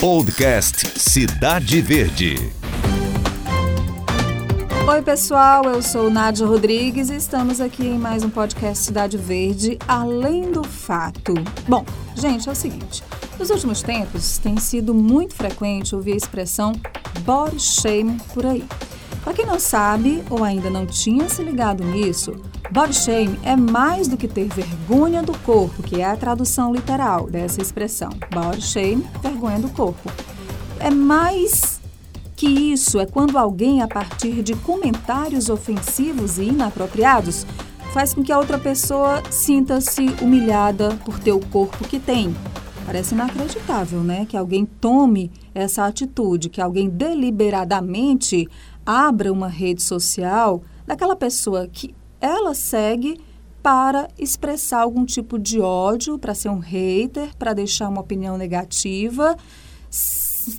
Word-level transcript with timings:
Podcast 0.00 1.00
Cidade 1.00 1.80
Verde. 1.80 2.36
Oi, 4.86 5.02
pessoal, 5.02 5.64
eu 5.64 5.80
sou 5.80 6.10
Nádia 6.10 6.46
Rodrigues 6.46 7.08
e 7.08 7.16
estamos 7.16 7.62
aqui 7.62 7.86
em 7.86 7.98
mais 7.98 8.22
um 8.22 8.28
podcast 8.28 8.84
Cidade 8.84 9.16
Verde, 9.16 9.78
Além 9.88 10.52
do 10.52 10.62
Fato. 10.62 11.32
Bom, 11.66 11.82
gente, 12.14 12.46
é 12.46 12.52
o 12.52 12.54
seguinte: 12.54 13.02
nos 13.38 13.48
últimos 13.48 13.82
tempos 13.82 14.36
tem 14.36 14.58
sido 14.58 14.92
muito 14.92 15.34
frequente 15.34 15.94
ouvir 15.94 16.12
a 16.12 16.16
expressão 16.16 16.74
body 17.20 17.58
shame 17.58 18.20
por 18.34 18.44
aí. 18.44 18.66
Para 19.24 19.32
quem 19.32 19.46
não 19.46 19.58
sabe 19.58 20.22
ou 20.28 20.44
ainda 20.44 20.68
não 20.68 20.84
tinha 20.84 21.26
se 21.26 21.42
ligado 21.42 21.82
nisso, 21.82 22.36
body 22.70 22.94
shame 22.94 23.38
é 23.42 23.56
mais 23.56 24.08
do 24.08 24.16
que 24.16 24.28
ter 24.28 24.48
vergonha 24.48 25.22
do 25.22 25.36
corpo, 25.38 25.82
que 25.82 26.00
é 26.00 26.04
a 26.04 26.16
tradução 26.16 26.72
literal 26.72 27.28
dessa 27.28 27.60
expressão. 27.60 28.10
Body 28.32 28.62
shame, 28.62 29.06
vergonha 29.22 29.58
do 29.58 29.68
corpo. 29.68 30.10
É 30.78 30.90
mais 30.90 31.80
que 32.34 32.46
isso, 32.46 32.98
é 32.98 33.06
quando 33.06 33.38
alguém, 33.38 33.82
a 33.82 33.88
partir 33.88 34.42
de 34.42 34.54
comentários 34.56 35.48
ofensivos 35.48 36.38
e 36.38 36.44
inapropriados, 36.44 37.46
faz 37.92 38.12
com 38.12 38.22
que 38.22 38.30
a 38.30 38.38
outra 38.38 38.58
pessoa 38.58 39.22
sinta-se 39.30 40.06
humilhada 40.20 40.98
por 41.04 41.18
ter 41.18 41.32
o 41.32 41.40
corpo 41.40 41.88
que 41.88 41.98
tem. 41.98 42.36
Parece 42.84 43.14
inacreditável, 43.14 44.00
né? 44.00 44.26
Que 44.26 44.36
alguém 44.36 44.66
tome 44.66 45.30
essa 45.54 45.86
atitude, 45.86 46.50
que 46.50 46.60
alguém 46.60 46.88
deliberadamente 46.88 48.46
abra 48.84 49.32
uma 49.32 49.48
rede 49.48 49.82
social 49.82 50.62
daquela 50.86 51.16
pessoa 51.16 51.66
que 51.66 51.94
ela 52.20 52.54
segue 52.54 53.20
para 53.62 54.08
expressar 54.18 54.82
algum 54.82 55.04
tipo 55.04 55.38
de 55.38 55.60
ódio, 55.60 56.18
para 56.18 56.34
ser 56.34 56.50
um 56.50 56.58
hater, 56.58 57.34
para 57.36 57.52
deixar 57.52 57.88
uma 57.88 58.00
opinião 58.00 58.38
negativa, 58.38 59.36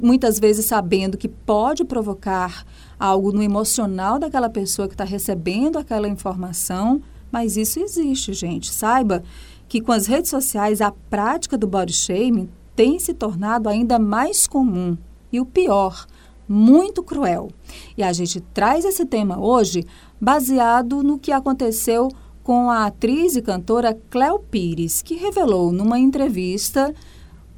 muitas 0.01 0.39
vezes 0.39 0.65
sabendo 0.65 1.17
que 1.17 1.29
pode 1.29 1.85
provocar 1.85 2.65
algo 2.99 3.31
no 3.31 3.41
emocional 3.41 4.19
daquela 4.19 4.49
pessoa 4.49 4.87
que 4.87 4.93
está 4.93 5.03
recebendo 5.03 5.77
aquela 5.77 6.07
informação, 6.07 7.01
mas 7.31 7.55
isso 7.55 7.79
existe, 7.79 8.33
gente. 8.33 8.73
Saiba 8.73 9.23
que 9.67 9.81
com 9.81 9.91
as 9.91 10.07
redes 10.07 10.29
sociais 10.29 10.81
a 10.81 10.91
prática 10.91 11.57
do 11.57 11.67
body 11.67 11.93
shaming 11.93 12.49
tem 12.75 12.99
se 12.99 13.13
tornado 13.13 13.69
ainda 13.69 13.97
mais 13.97 14.47
comum. 14.47 14.97
E 15.31 15.39
o 15.39 15.45
pior, 15.45 16.05
muito 16.47 17.03
cruel. 17.03 17.49
E 17.97 18.03
a 18.03 18.13
gente 18.13 18.39
traz 18.39 18.85
esse 18.85 19.05
tema 19.05 19.39
hoje 19.39 19.83
baseado 20.19 21.03
no 21.03 21.19
que 21.19 21.31
aconteceu 21.31 22.09
com 22.43 22.69
a 22.69 22.85
atriz 22.85 23.35
e 23.35 23.41
cantora 23.41 23.97
Cleo 24.09 24.39
Pires, 24.39 25.01
que 25.01 25.15
revelou 25.15 25.71
numa 25.71 25.99
entrevista 25.99 26.93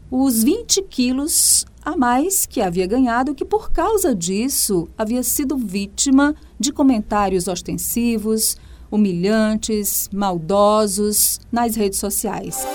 os 0.10 0.44
20 0.44 0.82
quilos 0.84 1.66
a 1.84 1.96
mais 1.96 2.46
que 2.46 2.62
havia 2.62 2.88
ganhado, 2.88 3.36
que 3.36 3.46
por 3.46 3.72
causa 3.72 4.14
disso 4.16 4.88
havia 4.98 5.24
sido 5.24 5.58
vítima 5.58 6.36
de 6.60 6.72
comentários 6.72 7.48
ostensivos, 7.48 8.58
humilhantes, 8.92 10.10
maldosos 10.12 11.40
nas 11.52 11.76
redes 11.76 12.00
sociais. 12.00 12.66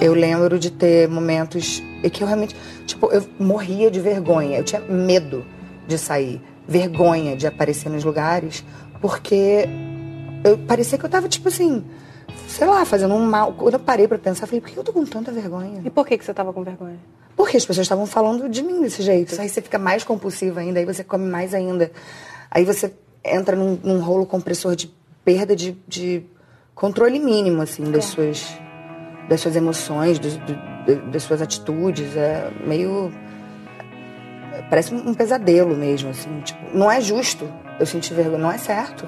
Eu 0.00 0.12
lembro 0.12 0.58
de 0.58 0.70
ter 0.70 1.08
momentos 1.08 1.82
em 2.02 2.10
que 2.10 2.22
eu 2.22 2.26
realmente, 2.26 2.54
tipo, 2.84 3.10
eu 3.12 3.24
morria 3.38 3.90
de 3.90 4.00
vergonha, 4.00 4.58
eu 4.58 4.64
tinha 4.64 4.80
medo 4.80 5.44
de 5.86 5.96
sair, 5.96 6.40
vergonha 6.66 7.36
de 7.36 7.46
aparecer 7.46 7.88
nos 7.88 8.04
lugares, 8.04 8.64
porque 9.00 9.68
eu 10.44 10.58
parecia 10.58 10.98
que 10.98 11.04
eu 11.04 11.10
tava, 11.10 11.28
tipo 11.28 11.48
assim, 11.48 11.84
sei 12.48 12.66
lá, 12.66 12.84
fazendo 12.84 13.14
um 13.14 13.24
mal. 13.24 13.52
Quando 13.52 13.74
eu 13.74 13.80
parei 13.80 14.08
pra 14.08 14.18
pensar, 14.18 14.46
falei, 14.46 14.60
por 14.60 14.70
que 14.70 14.76
eu 14.76 14.84
tô 14.84 14.92
com 14.92 15.04
tanta 15.04 15.30
vergonha? 15.32 15.82
E 15.84 15.90
por 15.90 16.06
que, 16.06 16.18
que 16.18 16.24
você 16.24 16.34
tava 16.34 16.52
com 16.52 16.62
vergonha? 16.62 16.98
Porque 17.36 17.56
as 17.56 17.66
pessoas 17.66 17.84
estavam 17.84 18.06
falando 18.06 18.48
de 18.48 18.62
mim 18.62 18.80
desse 18.80 19.02
jeito. 19.02 19.38
Aí 19.40 19.48
você 19.48 19.60
fica 19.60 19.78
mais 19.78 20.02
compulsiva 20.02 20.60
ainda, 20.60 20.78
aí 20.80 20.86
você 20.86 21.04
come 21.04 21.26
mais 21.26 21.52
ainda. 21.52 21.92
Aí 22.50 22.64
você 22.64 22.92
entra 23.24 23.54
num, 23.54 23.78
num 23.82 24.00
rolo 24.00 24.24
compressor 24.24 24.74
de 24.74 24.90
perda 25.24 25.54
de, 25.54 25.76
de 25.86 26.22
controle 26.74 27.18
mínimo, 27.18 27.60
assim, 27.60 27.90
das 27.90 28.06
suas 28.06 28.46
das 29.28 29.40
suas 29.40 29.56
emoções, 29.56 30.18
do, 30.18 30.28
do, 30.28 31.10
das 31.10 31.22
suas 31.22 31.42
atitudes. 31.42 32.16
É 32.16 32.50
meio. 32.66 33.12
Parece 34.68 34.94
um 34.94 35.14
pesadelo 35.14 35.76
mesmo, 35.76 36.10
assim. 36.10 36.40
Tipo, 36.40 36.76
não 36.76 36.90
é 36.90 37.00
justo 37.00 37.48
eu 37.78 37.86
sentir 37.86 38.14
vergonha, 38.14 38.38
não 38.38 38.50
é 38.50 38.58
certo. 38.58 39.04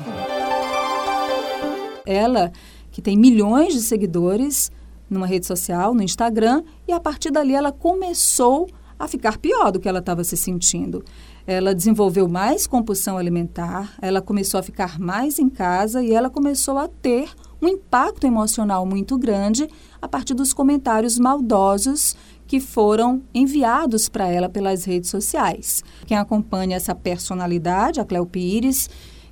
Ela, 2.07 2.53
que 2.91 3.03
tem 3.03 3.17
milhões 3.17 3.75
de 3.75 3.83
seguidores 3.83 4.71
numa 5.11 5.27
rede 5.27 5.47
social, 5.47 5.95
no 5.95 6.03
Instagram, 6.03 6.63
e 6.87 6.93
a 6.93 7.01
partir 7.01 7.31
dali 7.31 7.55
ela 7.55 7.73
começou 7.73 8.69
a 8.99 9.07
ficar 9.07 9.39
pior 9.39 9.71
do 9.71 9.79
que 9.79 9.89
ela 9.89 10.01
estava 10.01 10.25
se 10.25 10.37
sentindo. 10.37 11.05
Ela 11.47 11.75
desenvolveu 11.75 12.29
mais 12.29 12.67
compulsão 12.67 13.17
alimentar, 13.17 13.95
ela 14.03 14.21
começou 14.21 14.61
a 14.61 14.63
ficar 14.63 14.99
mais 14.99 15.39
em 15.39 15.49
casa 15.49 16.03
e 16.03 16.13
ela 16.13 16.29
começou 16.29 16.77
a 16.77 16.89
ter 16.89 17.31
um 17.63 17.69
impacto 17.69 18.27
emocional 18.27 18.85
muito 18.85 19.17
grande 19.17 19.69
a 20.01 20.09
partir 20.09 20.35
dos 20.35 20.53
comentários 20.53 21.19
maldosos 21.19 22.17
que 22.49 22.59
foram 22.59 23.23
enviados 23.33 24.09
para 24.09 24.27
ela 24.27 24.49
pelas 24.49 24.85
redes 24.85 25.11
sociais. 25.11 25.85
Quem 26.07 26.17
acompanha 26.17 26.77
essa 26.77 26.95
personalidade, 26.95 28.01
a 28.01 28.05
Cleo 28.05 28.25
Pires, 28.25 28.89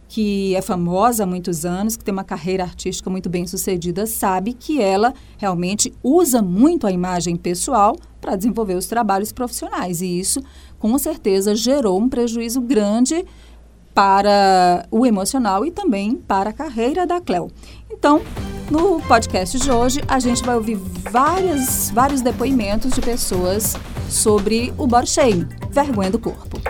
que 0.06 0.54
é 0.54 0.60
famosa 0.62 1.25
há 1.25 1.26
muitos 1.26 1.65
anos, 1.65 1.97
que 1.97 2.05
tem 2.05 2.12
uma 2.12 2.22
carreira 2.22 2.62
artística 2.62 3.09
muito 3.10 3.28
bem 3.28 3.47
sucedida, 3.47 4.06
sabe 4.06 4.53
que 4.53 4.81
ela 4.81 5.15
realmente 5.38 5.93
usa 6.03 6.43
muito 6.43 6.87
a 6.87 6.93
imagem 6.93 7.37
pessoal 7.37 7.97
para 8.21 8.37
desenvolver 8.37 8.75
os 8.75 8.87
trabalhos 8.87 9.32
profissionais. 9.32 10.03
E 10.03 10.21
isso, 10.21 10.41
com 10.78 10.97
certeza, 10.99 11.56
gerou 11.56 11.99
um 11.99 12.09
prejuízo 12.09 12.60
grande 12.60 13.25
para 13.97 14.87
o 14.91 15.06
emocional 15.06 15.65
e 15.65 15.71
também 15.71 16.16
para 16.16 16.50
a 16.50 16.53
carreira 16.53 17.06
da 17.06 17.19
Cleo. 17.19 17.50
Então, 17.98 18.22
no 18.70 19.00
podcast 19.00 19.58
de 19.58 19.70
hoje, 19.70 20.00
a 20.06 20.20
gente 20.20 20.42
vai 20.44 20.54
ouvir 20.54 20.76
várias, 20.76 21.90
vários 21.90 22.20
depoimentos 22.20 22.92
de 22.92 23.00
pessoas 23.00 23.74
sobre 24.08 24.72
o 24.76 24.86
body 24.86 25.08
shame, 25.08 25.48
vergonha 25.70 26.10
do 26.10 26.18
corpo. 26.18 26.60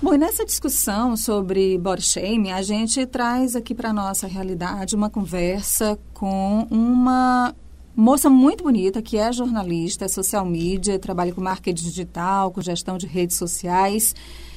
Bom, 0.00 0.14
e 0.14 0.18
nessa 0.18 0.44
discussão 0.44 1.16
sobre 1.16 1.76
body 1.76 2.02
shame, 2.02 2.50
a 2.50 2.62
gente 2.62 3.04
traz 3.06 3.54
aqui 3.54 3.74
para 3.74 3.92
nossa 3.92 4.26
realidade 4.26 4.96
uma 4.96 5.10
conversa 5.10 5.98
com 6.14 6.66
uma 6.70 7.54
moça 7.94 8.30
muito 8.30 8.64
bonita, 8.64 9.02
que 9.02 9.18
é 9.18 9.30
jornalista, 9.32 10.06
é 10.06 10.08
social 10.08 10.46
media, 10.46 10.98
trabalha 10.98 11.32
com 11.32 11.42
marketing 11.42 11.84
digital, 11.84 12.50
com 12.50 12.62
gestão 12.62 12.96
de 12.96 13.06
redes 13.06 13.36
sociais, 13.36 14.14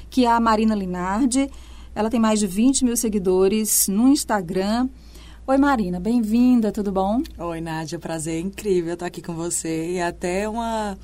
que 0.09 0.25
é 0.25 0.31
a 0.31 0.39
Marina 0.39 0.73
Linardi. 0.73 1.49
Ela 1.93 2.09
tem 2.09 2.19
mais 2.19 2.39
de 2.39 2.47
20 2.47 2.85
mil 2.85 2.95
seguidores 2.95 3.87
no 3.87 4.07
Instagram. 4.07 4.87
Oi, 5.45 5.57
Marina, 5.57 5.99
bem-vinda, 5.99 6.71
tudo 6.71 6.91
bom? 6.91 7.21
Oi, 7.37 7.59
Nádia, 7.59 7.99
prazer 7.99 8.39
incrível 8.39 8.93
estar 8.93 9.07
aqui 9.07 9.21
com 9.21 9.33
você 9.33 9.91
e 9.91 10.01
até 10.01 10.47
uma 10.47 10.97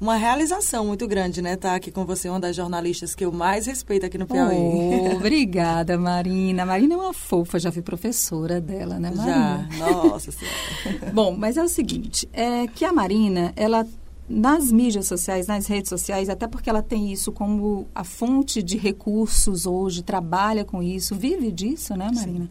uma 0.00 0.16
realização 0.16 0.86
muito 0.86 1.06
grande, 1.06 1.40
né? 1.40 1.54
Estar 1.54 1.74
aqui 1.74 1.90
com 1.90 2.04
você, 2.04 2.28
uma 2.28 2.40
das 2.40 2.56
jornalistas 2.56 3.14
que 3.14 3.24
eu 3.24 3.30
mais 3.30 3.66
respeito 3.66 4.06
aqui 4.06 4.18
no 4.18 4.26
Piauí. 4.26 4.56
Oh, 4.56 5.16
obrigada, 5.16 5.96
Marina. 5.98 6.64
Marina 6.64 6.94
é 6.94 6.96
uma 6.96 7.12
fofa, 7.12 7.58
já 7.58 7.70
fui 7.70 7.82
professora 7.82 8.60
dela, 8.60 8.98
né, 8.98 9.12
Marina? 9.14 9.68
Já, 9.78 9.92
nossa 9.92 10.32
senhora. 10.32 11.12
Bom, 11.12 11.36
mas 11.36 11.56
é 11.56 11.62
o 11.62 11.68
seguinte, 11.68 12.28
é 12.32 12.66
que 12.66 12.84
a 12.84 12.92
Marina, 12.92 13.52
ela 13.56 13.86
nas 14.28 14.72
mídias 14.72 15.06
sociais, 15.06 15.46
nas 15.46 15.66
redes 15.66 15.88
sociais, 15.88 16.28
até 16.28 16.46
porque 16.46 16.70
ela 16.70 16.82
tem 16.82 17.12
isso 17.12 17.30
como 17.30 17.86
a 17.94 18.04
fonte 18.04 18.62
de 18.62 18.76
recursos 18.76 19.66
hoje, 19.66 20.02
trabalha 20.02 20.64
com 20.64 20.82
isso, 20.82 21.14
vive 21.14 21.52
disso, 21.52 21.94
né, 21.94 22.10
Marina? 22.12 22.44
Sim. 22.44 22.50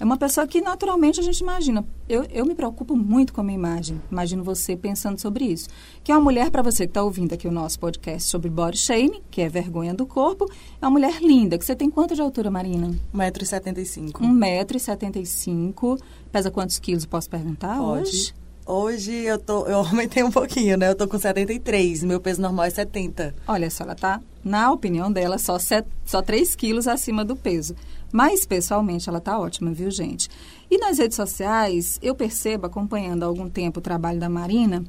É 0.00 0.04
uma 0.04 0.16
pessoa 0.16 0.46
que 0.46 0.60
naturalmente 0.60 1.18
a 1.18 1.22
gente 1.24 1.40
imagina. 1.40 1.84
Eu, 2.08 2.22
eu 2.30 2.46
me 2.46 2.54
preocupo 2.54 2.94
muito 2.94 3.32
com 3.32 3.40
a 3.40 3.44
minha 3.44 3.58
imagem. 3.58 4.00
Imagino 4.10 4.44
você 4.44 4.76
pensando 4.76 5.20
sobre 5.20 5.44
isso. 5.44 5.68
Que 6.04 6.12
é 6.12 6.14
uma 6.14 6.22
mulher, 6.22 6.52
para 6.52 6.62
você 6.62 6.86
que 6.86 6.90
está 6.90 7.02
ouvindo 7.02 7.32
aqui 7.32 7.48
o 7.48 7.52
nosso 7.52 7.80
podcast 7.80 8.28
sobre 8.28 8.48
body 8.48 8.78
shaming, 8.78 9.22
que 9.28 9.40
é 9.40 9.48
vergonha 9.48 9.92
do 9.92 10.06
corpo, 10.06 10.48
é 10.80 10.84
uma 10.86 10.92
mulher 10.92 11.20
linda. 11.20 11.58
Que 11.58 11.64
você 11.64 11.74
tem 11.74 11.90
quanto 11.90 12.14
de 12.14 12.22
altura, 12.22 12.48
Marina? 12.48 12.94
1,75m. 13.12 14.12
1,75m. 14.12 16.00
Pesa 16.30 16.48
quantos 16.48 16.78
quilos, 16.78 17.04
posso 17.04 17.28
perguntar 17.28 17.78
Pode. 17.78 18.02
hoje? 18.02 18.37
Hoje 18.70 19.14
eu 19.24 19.38
tô, 19.38 19.64
eu 19.64 19.78
aumentei 19.80 20.22
um 20.22 20.30
pouquinho, 20.30 20.76
né? 20.76 20.90
Eu 20.90 20.94
tô 20.94 21.08
com 21.08 21.18
73, 21.18 22.04
meu 22.04 22.20
peso 22.20 22.42
normal 22.42 22.66
é 22.66 22.70
70. 22.70 23.34
Olha 23.46 23.70
só, 23.70 23.82
ela 23.82 23.94
tá, 23.94 24.20
na 24.44 24.70
opinião 24.70 25.10
dela, 25.10 25.38
só, 25.38 25.58
set, 25.58 25.88
só 26.04 26.20
3 26.20 26.54
quilos 26.54 26.86
acima 26.86 27.24
do 27.24 27.34
peso. 27.34 27.74
Mas, 28.12 28.44
pessoalmente, 28.44 29.08
ela 29.08 29.22
tá 29.22 29.38
ótima, 29.38 29.72
viu, 29.72 29.90
gente? 29.90 30.28
E 30.70 30.76
nas 30.76 30.98
redes 30.98 31.16
sociais, 31.16 31.98
eu 32.02 32.14
percebo, 32.14 32.66
acompanhando 32.66 33.22
há 33.22 33.26
algum 33.26 33.48
tempo 33.48 33.80
o 33.80 33.82
trabalho 33.82 34.20
da 34.20 34.28
Marina, 34.28 34.84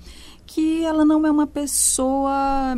que 0.45 0.83
ela 0.83 1.05
não 1.05 1.25
é 1.25 1.31
uma 1.31 1.47
pessoa 1.47 2.75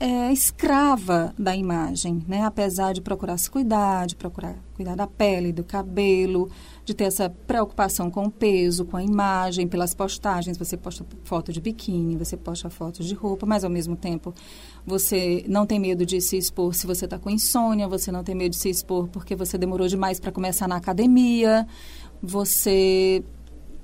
é, 0.00 0.32
escrava 0.32 1.34
da 1.36 1.56
imagem, 1.56 2.22
né? 2.28 2.44
Apesar 2.44 2.92
de 2.92 3.00
procurar 3.00 3.36
se 3.36 3.50
cuidar, 3.50 4.06
de 4.06 4.14
procurar 4.14 4.54
cuidar 4.74 4.94
da 4.94 5.08
pele, 5.08 5.52
do 5.52 5.64
cabelo, 5.64 6.48
de 6.84 6.94
ter 6.94 7.04
essa 7.04 7.28
preocupação 7.28 8.08
com 8.08 8.26
o 8.26 8.30
peso, 8.30 8.84
com 8.84 8.96
a 8.96 9.02
imagem, 9.02 9.66
pelas 9.66 9.94
postagens. 9.94 10.56
Você 10.56 10.76
posta 10.76 11.04
foto 11.24 11.52
de 11.52 11.60
biquíni, 11.60 12.16
você 12.16 12.36
posta 12.36 12.70
fotos 12.70 13.06
de 13.06 13.14
roupa, 13.14 13.44
mas 13.44 13.64
ao 13.64 13.70
mesmo 13.70 13.96
tempo 13.96 14.32
você 14.86 15.44
não 15.48 15.66
tem 15.66 15.80
medo 15.80 16.06
de 16.06 16.20
se 16.20 16.36
expor 16.36 16.74
se 16.74 16.86
você 16.86 17.06
está 17.06 17.18
com 17.18 17.28
insônia, 17.28 17.88
você 17.88 18.12
não 18.12 18.22
tem 18.22 18.36
medo 18.36 18.50
de 18.50 18.58
se 18.58 18.70
expor 18.70 19.08
porque 19.08 19.34
você 19.34 19.58
demorou 19.58 19.88
demais 19.88 20.20
para 20.20 20.30
começar 20.30 20.68
na 20.68 20.76
academia. 20.76 21.66
Você 22.22 23.24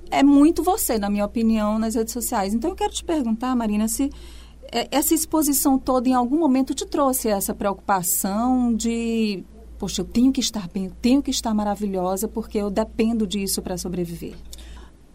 é 0.09 0.23
muito 0.23 0.63
você, 0.63 0.97
na 0.97 1.09
minha 1.09 1.25
opinião, 1.25 1.77
nas 1.77 1.95
redes 1.95 2.13
sociais. 2.13 2.53
Então 2.53 2.69
eu 2.69 2.75
quero 2.75 2.93
te 2.93 3.03
perguntar, 3.03 3.53
Marina, 3.53 3.89
se 3.89 4.09
essa 4.91 5.13
exposição 5.13 5.79
toda 5.79 6.09
em 6.09 6.13
algum 6.13 6.37
momento 6.37 6.73
te 6.73 6.85
trouxe 6.85 7.29
essa 7.29 7.53
preocupação 7.53 8.73
de, 8.73 9.43
poxa, 9.77 10.01
eu 10.01 10.05
tenho 10.05 10.31
que 10.31 10.41
estar 10.41 10.67
bem, 10.67 10.85
eu 10.85 10.91
tenho 11.01 11.21
que 11.21 11.31
estar 11.31 11.53
maravilhosa 11.53 12.27
porque 12.27 12.57
eu 12.57 12.69
dependo 12.69 13.25
disso 13.25 13.61
para 13.61 13.77
sobreviver? 13.77 14.35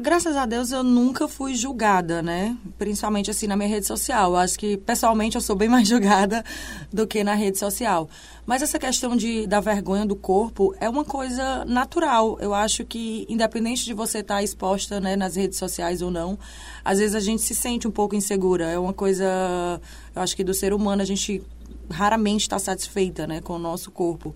Graças 0.02 0.35
a 0.35 0.47
Deus 0.47 0.73
eu 0.73 0.82
nunca 0.82 1.29
fui 1.29 1.55
julgada, 1.55 2.23
né? 2.23 2.56
Principalmente 2.79 3.31
assim 3.31 3.47
na 3.47 3.55
minha 3.55 3.69
rede 3.69 3.87
social. 3.87 4.31
Eu 4.31 4.38
acho 4.38 4.58
que 4.58 4.79
pessoalmente 4.79 5.37
eu 5.37 5.43
sou 5.43 5.55
bem 5.55 5.69
mais 5.69 5.87
julgada 5.88 6.43
do 6.91 7.06
que 7.06 7.23
na 7.23 7.35
rede 7.35 7.58
social. 7.58 8.08
Mas 8.47 8.62
essa 8.62 8.79
questão 8.79 9.14
de, 9.14 9.47
da 9.47 9.61
vergonha 9.61 10.06
do 10.06 10.17
corpo 10.17 10.75
é 10.81 10.88
uma 10.88 11.05
coisa 11.05 11.67
natural. 11.67 12.38
Eu 12.41 12.55
acho 12.55 12.82
que, 12.82 13.26
independente 13.29 13.85
de 13.85 13.93
você 13.93 14.20
estar 14.20 14.43
exposta 14.43 15.00
né, 15.00 15.17
nas 15.17 15.37
redes 15.37 15.58
sociais 15.58 16.00
ou 16.00 16.11
não, 16.11 16.38
às 16.82 16.99
vezes 16.99 17.14
a 17.14 17.20
gente 17.20 17.43
se 17.43 17.55
sente 17.55 17.87
um 17.87 17.91
pouco 17.91 18.14
insegura. 18.14 18.70
É 18.70 18.79
uma 18.79 18.94
coisa, 18.94 19.79
eu 20.17 20.23
acho 20.23 20.35
que 20.35 20.43
do 20.43 20.55
ser 20.55 20.73
humano, 20.73 21.02
a 21.02 21.05
gente 21.05 21.43
raramente 21.91 22.41
está 22.41 22.58
satisfeita 22.58 23.26
né, 23.26 23.43
com 23.43 23.52
o 23.52 23.58
nosso 23.58 23.91
corpo. 23.91 24.35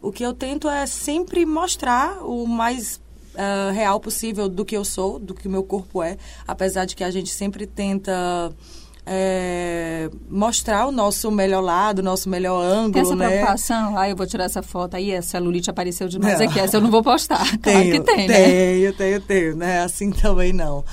O 0.00 0.10
que 0.10 0.24
eu 0.24 0.32
tento 0.32 0.70
é 0.70 0.86
sempre 0.86 1.44
mostrar 1.44 2.24
o 2.24 2.46
mais 2.46 2.98
uh, 3.36 3.72
real 3.72 4.00
possível 4.00 4.48
do 4.48 4.64
que 4.64 4.76
eu 4.76 4.84
sou, 4.84 5.18
do 5.18 5.34
que 5.34 5.46
o 5.46 5.50
meu 5.50 5.62
corpo 5.62 6.02
é, 6.02 6.16
apesar 6.46 6.84
de 6.84 6.96
que 6.96 7.04
a 7.04 7.10
gente 7.10 7.30
sempre 7.30 7.66
tenta 7.66 8.52
é, 9.06 10.10
mostrar 10.28 10.86
o 10.88 10.92
nosso 10.92 11.30
melhor 11.30 11.60
lado, 11.60 12.00
o 12.00 12.02
nosso 12.02 12.28
melhor 12.28 12.60
ângulo, 12.60 12.92
Tem 12.92 13.02
essa 13.02 13.14
né? 13.14 13.28
preocupação, 13.28 13.96
ah, 13.96 14.10
eu 14.10 14.16
vou 14.16 14.26
tirar 14.26 14.44
essa 14.44 14.62
foto, 14.62 14.96
aí 14.96 15.12
essa 15.12 15.30
celulite 15.30 15.70
apareceu 15.70 16.08
demais 16.08 16.40
não. 16.40 16.46
aqui, 16.46 16.58
essa 16.58 16.78
eu 16.78 16.80
não 16.80 16.90
vou 16.90 17.02
postar. 17.02 17.46
Claro 17.66 17.80
tenho, 17.80 17.92
que 17.92 18.00
tem, 18.00 18.26
tenho, 18.26 18.28
né? 18.28 18.44
Tenho, 18.44 18.92
tenho, 18.92 19.20
tenho, 19.20 19.56
né? 19.56 19.80
Assim 19.82 20.10
também 20.10 20.52
não. 20.52 20.84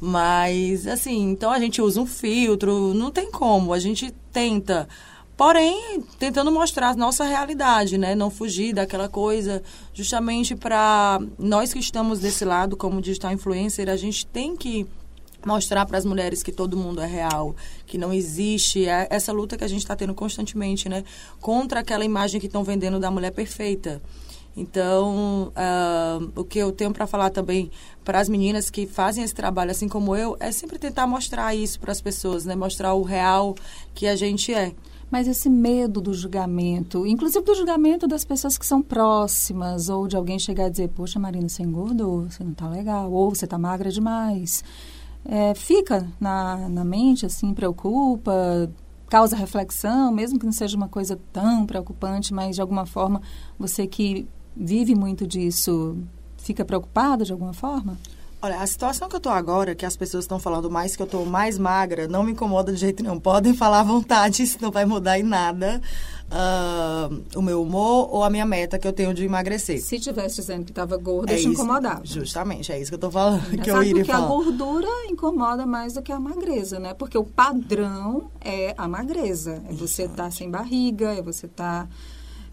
Mas, 0.00 0.86
assim, 0.86 1.30
então 1.30 1.50
a 1.50 1.58
gente 1.58 1.80
usa 1.80 2.00
um 2.00 2.06
filtro, 2.06 2.92
não 2.92 3.10
tem 3.10 3.30
como, 3.30 3.72
a 3.72 3.78
gente 3.78 4.12
tenta 4.30 4.86
Porém, 5.36 6.00
tentando 6.18 6.52
mostrar 6.52 6.90
a 6.90 6.94
nossa 6.94 7.24
realidade, 7.24 7.98
né? 7.98 8.14
Não 8.14 8.30
fugir 8.30 8.72
daquela 8.72 9.08
coisa, 9.08 9.62
justamente 9.92 10.54
para 10.54 11.20
nós 11.36 11.72
que 11.72 11.80
estamos 11.80 12.20
desse 12.20 12.44
lado, 12.44 12.76
como 12.76 13.02
digital 13.02 13.32
influencer, 13.32 13.88
a 13.88 13.96
gente 13.96 14.24
tem 14.26 14.56
que 14.56 14.86
mostrar 15.44 15.84
para 15.86 15.98
as 15.98 16.04
mulheres 16.04 16.42
que 16.42 16.52
todo 16.52 16.76
mundo 16.76 17.00
é 17.00 17.06
real, 17.06 17.54
que 17.84 17.98
não 17.98 18.12
existe 18.12 18.88
é 18.88 19.08
essa 19.10 19.32
luta 19.32 19.56
que 19.56 19.64
a 19.64 19.68
gente 19.68 19.80
está 19.80 19.96
tendo 19.96 20.14
constantemente, 20.14 20.88
né? 20.88 21.04
Contra 21.40 21.80
aquela 21.80 22.04
imagem 22.04 22.40
que 22.40 22.46
estão 22.46 22.62
vendendo 22.62 23.00
da 23.00 23.10
mulher 23.10 23.32
perfeita. 23.32 24.00
Então, 24.56 25.52
uh, 25.52 26.40
o 26.40 26.44
que 26.44 26.60
eu 26.60 26.70
tenho 26.70 26.92
para 26.92 27.08
falar 27.08 27.30
também 27.30 27.72
para 28.04 28.20
as 28.20 28.28
meninas 28.28 28.70
que 28.70 28.86
fazem 28.86 29.24
esse 29.24 29.34
trabalho, 29.34 29.72
assim 29.72 29.88
como 29.88 30.14
eu, 30.14 30.36
é 30.38 30.52
sempre 30.52 30.78
tentar 30.78 31.08
mostrar 31.08 31.52
isso 31.56 31.80
para 31.80 31.90
as 31.90 32.00
pessoas, 32.00 32.44
né? 32.44 32.54
Mostrar 32.54 32.94
o 32.94 33.02
real 33.02 33.56
que 33.92 34.06
a 34.06 34.14
gente 34.14 34.54
é 34.54 34.72
mas 35.14 35.28
esse 35.28 35.48
medo 35.48 36.00
do 36.00 36.12
julgamento, 36.12 37.06
inclusive 37.06 37.44
do 37.44 37.54
julgamento 37.54 38.04
das 38.04 38.24
pessoas 38.24 38.58
que 38.58 38.66
são 38.66 38.82
próximas, 38.82 39.88
ou 39.88 40.08
de 40.08 40.16
alguém 40.16 40.40
chegar 40.40 40.64
a 40.64 40.68
dizer, 40.68 40.88
poxa, 40.88 41.20
Marina, 41.20 41.48
você 41.48 41.62
engordou, 41.62 42.28
você 42.28 42.42
não 42.42 42.50
está 42.50 42.68
legal, 42.68 43.12
ou 43.12 43.32
você 43.32 43.44
está 43.44 43.56
magra 43.56 43.92
demais. 43.92 44.64
É, 45.24 45.54
fica 45.54 46.10
na, 46.18 46.68
na 46.68 46.84
mente, 46.84 47.24
assim, 47.24 47.54
preocupa, 47.54 48.68
causa 49.08 49.36
reflexão, 49.36 50.10
mesmo 50.10 50.36
que 50.36 50.46
não 50.46 50.52
seja 50.52 50.76
uma 50.76 50.88
coisa 50.88 51.16
tão 51.32 51.64
preocupante, 51.64 52.34
mas 52.34 52.56
de 52.56 52.60
alguma 52.60 52.84
forma 52.84 53.22
você 53.56 53.86
que 53.86 54.26
vive 54.56 54.96
muito 54.96 55.28
disso 55.28 55.96
fica 56.38 56.64
preocupada 56.64 57.24
de 57.24 57.30
alguma 57.30 57.52
forma? 57.52 57.96
Olha, 58.44 58.60
a 58.60 58.66
situação 58.66 59.08
que 59.08 59.16
eu 59.16 59.20
tô 59.20 59.30
agora, 59.30 59.74
que 59.74 59.86
as 59.86 59.96
pessoas 59.96 60.24
estão 60.24 60.38
falando 60.38 60.70
mais 60.70 60.94
que 60.94 61.02
eu 61.02 61.06
tô 61.06 61.24
mais 61.24 61.56
magra, 61.56 62.06
não 62.06 62.22
me 62.22 62.32
incomoda 62.32 62.70
de 62.70 62.78
jeito 62.78 63.02
nenhum. 63.02 63.18
Podem 63.18 63.54
falar 63.54 63.80
à 63.80 63.82
vontade, 63.82 64.42
isso 64.44 64.58
não 64.60 64.70
vai 64.70 64.84
mudar 64.84 65.18
em 65.18 65.22
nada 65.22 65.80
uh, 66.30 67.38
o 67.38 67.40
meu 67.40 67.62
humor 67.62 68.14
ou 68.14 68.22
a 68.22 68.28
minha 68.28 68.44
meta 68.44 68.78
que 68.78 68.86
eu 68.86 68.92
tenho 68.92 69.14
de 69.14 69.24
emagrecer. 69.24 69.80
Se 69.80 69.98
tivesse 69.98 70.36
dizendo 70.36 70.66
que 70.66 70.72
estava 70.72 70.94
gorda, 70.98 71.32
é 71.32 71.36
te 71.36 71.48
incomodava. 71.48 72.04
Justamente, 72.04 72.70
é 72.70 72.78
isso 72.78 72.90
que 72.90 72.96
eu 72.96 73.00
tô 73.00 73.10
falando, 73.10 73.40
que 73.62 73.70
eu 73.70 73.82
iria 73.82 73.94
porque 73.94 74.12
falar. 74.12 74.26
a 74.26 74.28
gordura 74.28 74.88
incomoda 75.08 75.64
mais 75.64 75.94
do 75.94 76.02
que 76.02 76.12
a 76.12 76.20
magreza, 76.20 76.78
né? 76.78 76.92
Porque 76.92 77.16
o 77.16 77.24
padrão 77.24 78.30
é 78.42 78.74
a 78.76 78.86
magreza. 78.86 79.62
É 79.70 79.72
você 79.72 80.02
estar 80.02 80.24
tá 80.24 80.30
sem 80.30 80.50
barriga, 80.50 81.14
é 81.14 81.22
você 81.22 81.46
estar... 81.46 81.84
Tá 81.84 81.88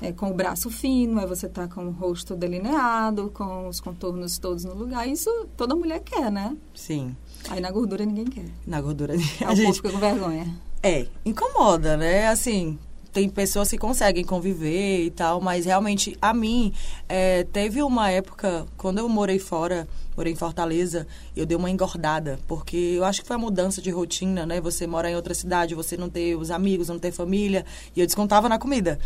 é, 0.02 0.12
com 0.12 0.32
o 0.32 0.34
braço 0.34 0.70
fino, 0.70 1.20
é 1.20 1.28
você 1.28 1.48
tá 1.48 1.68
com 1.68 1.86
o 1.86 1.92
rosto 1.92 2.36
delineado, 2.36 3.32
com 3.34 3.68
os 3.68 3.80
contornos 3.80 4.40
todos 4.40 4.66
no 4.66 4.74
lugar. 4.74 5.08
Isso 5.08 5.30
toda 5.56 5.76
mulher 5.76 6.00
quer, 6.00 6.32
né? 6.32 6.58
Sim. 6.74 7.16
Aí 7.50 7.62
na 7.62 7.70
gordura 7.70 8.06
ninguém 8.06 8.26
quer. 8.26 8.46
Na 8.66 8.82
gordura 8.82 9.14
a, 9.46 9.50
a 9.50 9.56
gente 9.56 9.76
fica 9.76 9.92
com 9.92 10.00
vergonha. 10.00 10.48
É, 10.82 11.06
incomoda, 11.24 11.96
né? 11.96 12.28
Assim, 12.28 12.80
tem 13.14 13.30
pessoas 13.30 13.70
que 13.70 13.78
conseguem 13.78 14.24
conviver 14.24 15.06
e 15.06 15.12
tal, 15.12 15.40
mas 15.40 15.66
realmente 15.66 16.18
a 16.22 16.34
mim 16.34 16.74
é, 17.08 17.44
teve 17.44 17.84
uma 17.84 18.10
época 18.10 18.66
quando 18.78 18.98
eu 18.98 19.08
morei 19.08 19.38
fora, 19.38 19.88
morei 20.16 20.34
em 20.34 20.36
Fortaleza, 20.36 21.06
eu 21.36 21.46
dei 21.46 21.56
uma 21.56 21.70
engordada, 21.70 22.40
porque 22.48 22.78
eu 22.78 23.04
acho 23.04 23.22
que 23.22 23.28
foi 23.28 23.36
a 23.36 23.40
mudança 23.40 23.82
de 23.82 23.92
rotina, 23.92 24.46
né? 24.46 24.60
Você 24.62 24.88
mora 24.88 25.12
em 25.12 25.16
outra 25.16 25.36
cidade, 25.36 25.76
você 25.76 25.96
não 25.96 26.10
ter 26.10 26.36
os 26.36 26.50
amigos, 26.50 26.88
não 26.88 26.98
ter 26.98 27.12
família, 27.12 27.66
e 27.96 28.00
eu 28.00 28.06
descontava 28.06 28.50
na 28.50 28.58
comida. 28.58 28.98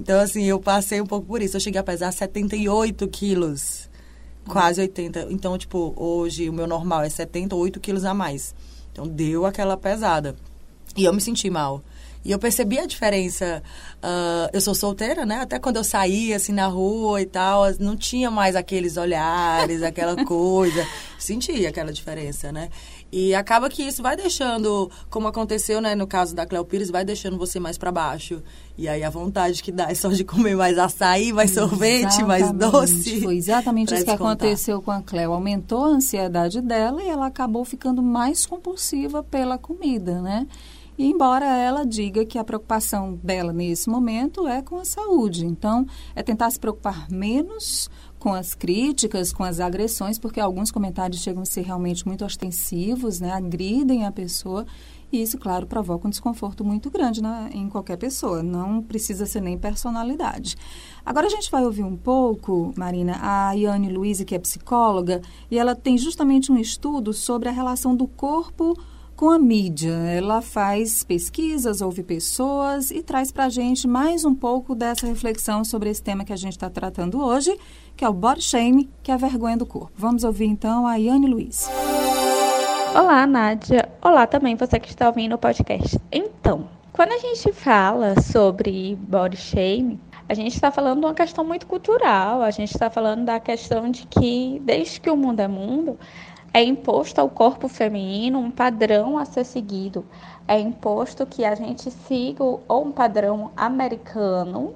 Então, 0.00 0.20
assim, 0.20 0.44
eu 0.44 0.58
passei 0.58 1.00
um 1.00 1.06
pouco 1.06 1.26
por 1.26 1.42
isso. 1.42 1.56
Eu 1.56 1.60
cheguei 1.60 1.80
a 1.80 1.84
pesar 1.84 2.12
78 2.12 3.06
quilos, 3.08 3.88
quase 4.48 4.80
80. 4.80 5.28
Então, 5.30 5.56
tipo, 5.56 5.92
hoje 5.96 6.48
o 6.48 6.52
meu 6.52 6.66
normal 6.66 7.02
é 7.02 7.08
78 7.08 7.78
quilos 7.80 8.04
a 8.04 8.12
mais. 8.12 8.54
Então, 8.92 9.06
deu 9.06 9.46
aquela 9.46 9.76
pesada. 9.76 10.36
E 10.96 11.04
eu 11.04 11.12
me 11.12 11.20
senti 11.20 11.48
mal. 11.48 11.82
E 12.24 12.30
eu 12.30 12.38
percebi 12.38 12.78
a 12.78 12.86
diferença. 12.86 13.62
Uh, 13.96 14.48
eu 14.52 14.60
sou 14.60 14.74
solteira, 14.74 15.26
né? 15.26 15.40
Até 15.40 15.58
quando 15.58 15.76
eu 15.76 15.84
saía, 15.84 16.36
assim, 16.36 16.52
na 16.52 16.66
rua 16.66 17.20
e 17.20 17.26
tal, 17.26 17.64
não 17.80 17.96
tinha 17.96 18.30
mais 18.30 18.54
aqueles 18.54 18.96
olhares, 18.96 19.82
aquela 19.84 20.24
coisa. 20.24 20.86
Senti 21.18 21.66
aquela 21.66 21.92
diferença, 21.92 22.52
né? 22.52 22.68
E 23.12 23.34
acaba 23.34 23.68
que 23.68 23.82
isso 23.82 24.02
vai 24.02 24.16
deixando, 24.16 24.90
como 25.10 25.28
aconteceu, 25.28 25.82
né, 25.82 25.94
no 25.94 26.06
caso 26.06 26.34
da 26.34 26.46
Cleo 26.46 26.64
Pires, 26.64 26.90
vai 26.90 27.04
deixando 27.04 27.36
você 27.36 27.60
mais 27.60 27.76
para 27.76 27.92
baixo. 27.92 28.42
E 28.78 28.88
aí 28.88 29.04
a 29.04 29.10
vontade 29.10 29.62
que 29.62 29.70
dá 29.70 29.90
é 29.90 29.94
só 29.94 30.08
de 30.08 30.24
comer 30.24 30.56
mais 30.56 30.78
açaí, 30.78 31.30
mais 31.30 31.50
sorvete, 31.50 32.06
exatamente. 32.06 32.24
mais 32.24 32.52
doce. 32.52 33.20
Foi 33.20 33.36
exatamente 33.36 33.94
isso 33.94 34.04
que 34.04 34.10
aconteceu 34.10 34.80
com 34.80 34.90
a 34.90 35.02
Cleo. 35.02 35.32
Aumentou 35.32 35.84
a 35.84 35.88
ansiedade 35.88 36.62
dela 36.62 37.02
e 37.02 37.08
ela 37.08 37.26
acabou 37.26 37.66
ficando 37.66 38.02
mais 38.02 38.46
compulsiva 38.46 39.22
pela 39.22 39.58
comida, 39.58 40.22
né? 40.22 40.46
Embora 40.98 41.46
ela 41.46 41.84
diga 41.84 42.24
que 42.24 42.38
a 42.38 42.44
preocupação 42.44 43.18
dela 43.22 43.52
nesse 43.52 43.88
momento 43.88 44.46
é 44.46 44.60
com 44.60 44.76
a 44.76 44.84
saúde. 44.84 45.46
Então, 45.46 45.86
é 46.14 46.22
tentar 46.22 46.50
se 46.50 46.60
preocupar 46.60 47.10
menos 47.10 47.88
com 48.18 48.32
as 48.32 48.54
críticas, 48.54 49.32
com 49.32 49.42
as 49.42 49.58
agressões, 49.58 50.18
porque 50.18 50.38
alguns 50.38 50.70
comentários 50.70 51.22
chegam 51.22 51.42
a 51.42 51.46
ser 51.46 51.62
realmente 51.62 52.06
muito 52.06 52.24
ostensivos, 52.24 53.20
né? 53.20 53.32
agridem 53.32 54.06
a 54.06 54.12
pessoa. 54.12 54.66
E 55.10 55.20
isso, 55.20 55.36
claro, 55.38 55.66
provoca 55.66 56.06
um 56.06 56.10
desconforto 56.10 56.64
muito 56.64 56.90
grande 56.90 57.22
né, 57.22 57.50
em 57.52 57.68
qualquer 57.68 57.96
pessoa. 57.96 58.42
Não 58.42 58.80
precisa 58.80 59.26
ser 59.26 59.40
nem 59.40 59.58
personalidade. 59.58 60.56
Agora 61.04 61.26
a 61.26 61.30
gente 61.30 61.50
vai 61.50 61.64
ouvir 61.64 61.82
um 61.82 61.96
pouco, 61.96 62.72
Marina, 62.76 63.18
a 63.20 63.52
Iane 63.52 63.92
Luiz, 63.92 64.22
que 64.24 64.34
é 64.34 64.38
psicóloga, 64.38 65.20
e 65.50 65.58
ela 65.58 65.74
tem 65.74 65.98
justamente 65.98 66.50
um 66.50 66.56
estudo 66.56 67.12
sobre 67.12 67.48
a 67.48 67.52
relação 67.52 67.94
do 67.94 68.06
corpo 68.06 68.74
com 69.22 69.30
a 69.30 69.38
mídia. 69.38 69.92
Ela 69.92 70.42
faz 70.42 71.04
pesquisas, 71.04 71.80
ouve 71.80 72.02
pessoas 72.02 72.90
e 72.90 73.04
traz 73.04 73.30
para 73.30 73.44
a 73.44 73.48
gente 73.48 73.86
mais 73.86 74.24
um 74.24 74.34
pouco 74.34 74.74
dessa 74.74 75.06
reflexão 75.06 75.64
sobre 75.64 75.90
esse 75.90 76.02
tema 76.02 76.24
que 76.24 76.32
a 76.32 76.36
gente 76.36 76.54
está 76.54 76.68
tratando 76.68 77.24
hoje, 77.24 77.56
que 77.96 78.04
é 78.04 78.08
o 78.08 78.12
body 78.12 78.42
shame, 78.42 78.90
que 79.00 79.12
é 79.12 79.14
a 79.14 79.16
vergonha 79.16 79.56
do 79.56 79.64
corpo. 79.64 79.92
Vamos 79.94 80.24
ouvir 80.24 80.46
então 80.46 80.88
a 80.88 80.96
Yane 80.96 81.28
Luiz. 81.28 81.70
Olá, 82.96 83.24
Nádia. 83.24 83.88
Olá 84.02 84.26
também 84.26 84.56
você 84.56 84.80
que 84.80 84.88
está 84.88 85.06
ouvindo 85.06 85.36
o 85.36 85.38
podcast. 85.38 86.00
Então, 86.10 86.68
quando 86.92 87.12
a 87.12 87.18
gente 87.18 87.52
fala 87.52 88.20
sobre 88.20 88.98
body 89.02 89.36
shame, 89.36 90.00
a 90.28 90.34
gente 90.34 90.54
está 90.54 90.72
falando 90.72 90.98
de 90.98 91.06
uma 91.06 91.14
questão 91.14 91.44
muito 91.44 91.66
cultural, 91.68 92.42
a 92.42 92.50
gente 92.50 92.72
está 92.72 92.90
falando 92.90 93.24
da 93.24 93.38
questão 93.38 93.88
de 93.88 94.04
que, 94.04 94.60
desde 94.64 95.00
que 95.00 95.10
o 95.10 95.16
mundo 95.16 95.38
é 95.38 95.46
mundo, 95.46 95.96
é 96.54 96.62
imposto 96.62 97.20
ao 97.20 97.28
corpo 97.30 97.66
feminino 97.68 98.38
um 98.38 98.50
padrão 98.50 99.16
a 99.16 99.24
ser 99.24 99.44
seguido. 99.44 100.04
É 100.46 100.58
imposto 100.58 101.24
que 101.26 101.44
a 101.44 101.54
gente 101.54 101.90
siga 101.90 102.44
ou 102.44 102.84
um 102.84 102.92
padrão 102.92 103.50
americano, 103.56 104.74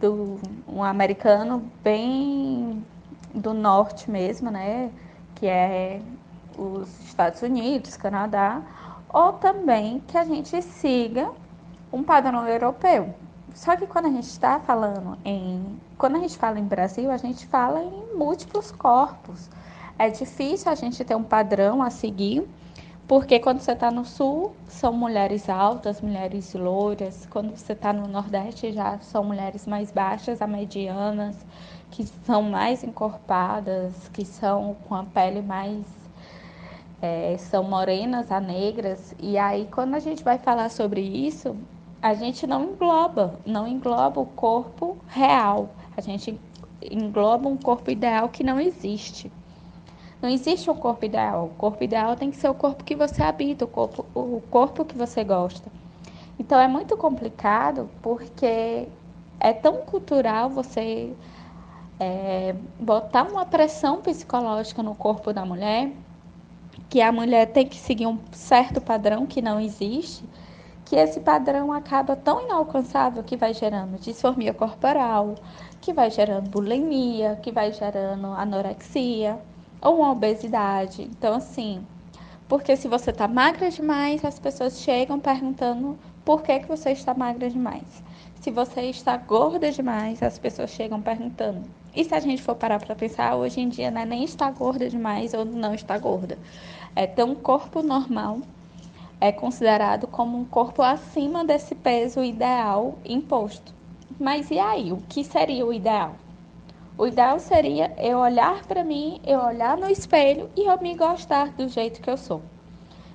do, 0.00 0.40
um 0.66 0.82
americano 0.82 1.70
bem 1.82 2.84
do 3.32 3.54
norte 3.54 4.10
mesmo, 4.10 4.50
né? 4.50 4.90
Que 5.36 5.46
é 5.46 6.00
os 6.58 6.88
Estados 7.00 7.42
Unidos, 7.42 7.96
Canadá, 7.96 8.62
ou 9.12 9.34
também 9.34 10.02
que 10.08 10.18
a 10.18 10.24
gente 10.24 10.60
siga 10.62 11.30
um 11.92 12.02
padrão 12.02 12.46
europeu. 12.48 13.14
Só 13.54 13.76
que 13.76 13.86
quando 13.86 14.06
a 14.06 14.10
gente 14.10 14.26
está 14.26 14.58
falando 14.58 15.16
em. 15.24 15.78
Quando 15.96 16.16
a 16.16 16.18
gente 16.18 16.36
fala 16.36 16.58
em 16.58 16.64
Brasil, 16.64 17.10
a 17.10 17.16
gente 17.16 17.46
fala 17.46 17.80
em 17.80 18.16
múltiplos 18.16 18.72
corpos. 18.72 19.48
É 19.96 20.10
difícil 20.10 20.70
a 20.72 20.74
gente 20.74 21.04
ter 21.04 21.14
um 21.14 21.22
padrão 21.22 21.80
a 21.80 21.88
seguir, 21.88 22.44
porque 23.06 23.38
quando 23.38 23.60
você 23.60 23.72
está 23.72 23.92
no 23.92 24.04
sul, 24.04 24.52
são 24.66 24.92
mulheres 24.92 25.48
altas, 25.48 26.00
mulheres 26.00 26.52
loiras. 26.54 27.26
Quando 27.30 27.56
você 27.56 27.74
está 27.74 27.92
no 27.92 28.08
nordeste, 28.08 28.72
já 28.72 28.98
são 28.98 29.22
mulheres 29.22 29.66
mais 29.68 29.92
baixas, 29.92 30.42
a 30.42 30.48
medianas, 30.48 31.36
que 31.92 32.04
são 32.04 32.42
mais 32.42 32.82
encorpadas, 32.82 34.08
que 34.12 34.24
são 34.24 34.74
com 34.88 34.96
a 34.96 35.04
pele 35.04 35.42
mais. 35.42 35.84
É, 37.00 37.36
são 37.38 37.62
morenas 37.62 38.32
a 38.32 38.40
negras. 38.40 39.14
E 39.20 39.38
aí, 39.38 39.68
quando 39.70 39.94
a 39.94 40.00
gente 40.00 40.24
vai 40.24 40.38
falar 40.38 40.70
sobre 40.70 41.02
isso, 41.02 41.56
a 42.02 42.14
gente 42.14 42.46
não 42.48 42.64
engloba, 42.72 43.38
não 43.46 43.68
engloba 43.68 44.20
o 44.20 44.26
corpo 44.26 44.96
real. 45.06 45.68
A 45.96 46.00
gente 46.00 46.38
engloba 46.82 47.48
um 47.48 47.56
corpo 47.56 47.90
ideal 47.90 48.28
que 48.28 48.42
não 48.42 48.58
existe. 48.58 49.30
Não 50.24 50.30
existe 50.30 50.70
um 50.70 50.74
corpo 50.74 51.04
ideal. 51.04 51.44
O 51.44 51.48
corpo 51.50 51.84
ideal 51.84 52.16
tem 52.16 52.30
que 52.30 52.38
ser 52.38 52.48
o 52.48 52.54
corpo 52.54 52.82
que 52.82 52.96
você 52.96 53.22
habita, 53.22 53.66
o 53.66 53.68
corpo, 53.68 54.06
o 54.14 54.40
corpo 54.50 54.82
que 54.82 54.96
você 54.96 55.22
gosta. 55.22 55.70
Então 56.38 56.58
é 56.58 56.66
muito 56.66 56.96
complicado 56.96 57.90
porque 58.00 58.88
é 59.38 59.52
tão 59.52 59.82
cultural 59.82 60.48
você 60.48 61.12
é, 62.00 62.54
botar 62.80 63.24
uma 63.24 63.44
pressão 63.44 64.00
psicológica 64.00 64.82
no 64.82 64.94
corpo 64.94 65.30
da 65.30 65.44
mulher 65.44 65.92
que 66.88 67.02
a 67.02 67.12
mulher 67.12 67.52
tem 67.52 67.66
que 67.66 67.76
seguir 67.76 68.06
um 68.06 68.18
certo 68.32 68.80
padrão 68.80 69.26
que 69.26 69.42
não 69.42 69.60
existe, 69.60 70.24
que 70.86 70.96
esse 70.96 71.20
padrão 71.20 71.70
acaba 71.70 72.16
tão 72.16 72.46
inalcançável 72.46 73.22
que 73.22 73.36
vai 73.36 73.52
gerando 73.52 74.00
disformia 74.00 74.54
corporal, 74.54 75.34
que 75.82 75.92
vai 75.92 76.10
gerando 76.10 76.48
bulimia, 76.48 77.38
que 77.42 77.52
vai 77.52 77.70
gerando 77.72 78.28
anorexia 78.28 79.38
ou 79.84 79.98
uma 79.98 80.10
obesidade. 80.10 81.02
Então, 81.02 81.34
assim, 81.34 81.86
porque 82.48 82.74
se 82.76 82.88
você 82.88 83.10
está 83.10 83.28
magra 83.28 83.70
demais, 83.70 84.24
as 84.24 84.38
pessoas 84.38 84.80
chegam 84.80 85.20
perguntando 85.20 85.96
por 86.24 86.42
que, 86.42 86.58
que 86.58 86.68
você 86.68 86.90
está 86.90 87.14
magra 87.14 87.48
demais. 87.48 88.02
Se 88.40 88.50
você 88.50 88.82
está 88.82 89.16
gorda 89.16 89.70
demais, 89.70 90.22
as 90.22 90.38
pessoas 90.38 90.70
chegam 90.70 91.00
perguntando. 91.00 91.62
E 91.94 92.02
se 92.02 92.14
a 92.14 92.20
gente 92.20 92.42
for 92.42 92.56
parar 92.56 92.80
para 92.80 92.96
pensar, 92.96 93.36
hoje 93.36 93.60
em 93.60 93.68
dia 93.68 93.90
não 93.90 94.00
é 94.00 94.04
nem 94.04 94.24
estar 94.24 94.50
gorda 94.50 94.88
demais 94.88 95.32
ou 95.34 95.44
não 95.44 95.74
está 95.74 95.96
gorda. 95.96 96.36
É 96.96 97.06
ter 97.06 97.22
um 97.22 97.34
corpo 97.34 97.82
normal 97.82 98.40
é 99.20 99.32
considerado 99.32 100.06
como 100.06 100.38
um 100.38 100.44
corpo 100.44 100.82
acima 100.82 101.44
desse 101.44 101.74
peso 101.74 102.22
ideal 102.22 102.98
imposto. 103.04 103.72
Mas 104.20 104.50
e 104.50 104.58
aí, 104.58 104.92
o 104.92 104.98
que 105.08 105.24
seria 105.24 105.64
o 105.64 105.72
ideal? 105.72 106.16
O 106.96 107.08
ideal 107.08 107.40
seria 107.40 107.92
eu 107.98 108.18
olhar 108.18 108.64
para 108.66 108.84
mim, 108.84 109.20
eu 109.26 109.40
olhar 109.40 109.76
no 109.76 109.90
espelho 109.90 110.48
e 110.56 110.70
eu 110.70 110.80
me 110.80 110.94
gostar 110.94 111.50
do 111.50 111.68
jeito 111.68 112.00
que 112.00 112.08
eu 112.08 112.16
sou. 112.16 112.40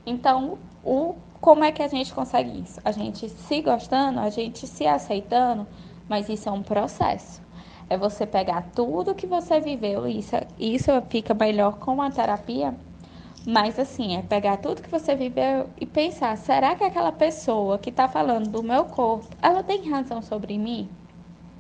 Então, 0.06 0.58
o, 0.84 1.16
como 1.40 1.64
é 1.64 1.72
que 1.72 1.82
a 1.82 1.88
gente 1.88 2.14
consegue 2.14 2.60
isso? 2.60 2.82
A 2.84 2.92
gente 2.92 3.30
se 3.30 3.62
gostando, 3.62 4.20
a 4.20 4.30
gente 4.30 4.68
se 4.68 4.86
aceitando, 4.86 5.66
mas 6.10 6.28
isso 6.28 6.50
é 6.50 6.52
um 6.52 6.62
processo. 6.62 7.42
É 7.90 7.98
você 7.98 8.26
pegar 8.26 8.68
tudo 8.76 9.16
que 9.16 9.26
você 9.26 9.62
viveu, 9.62 10.06
isso, 10.06 10.36
isso 10.60 10.92
fica 11.10 11.34
melhor 11.34 11.78
com 11.80 12.02
a 12.02 12.12
terapia, 12.12 12.76
mas 13.46 13.80
assim, 13.80 14.18
é 14.18 14.22
pegar 14.22 14.58
tudo 14.58 14.82
que 14.82 14.92
você 14.92 15.16
viveu 15.16 15.70
e 15.80 15.86
pensar, 15.86 16.38
será 16.38 16.76
que 16.76 16.84
aquela 16.84 17.14
pessoa 17.14 17.80
que 17.80 17.90
está 17.90 18.10
falando 18.10 18.50
do 18.50 18.62
meu 18.62 18.84
corpo, 18.84 19.26
ela 19.42 19.64
tem 19.64 19.90
razão 19.90 20.22
sobre 20.22 20.58
mim? 20.58 20.90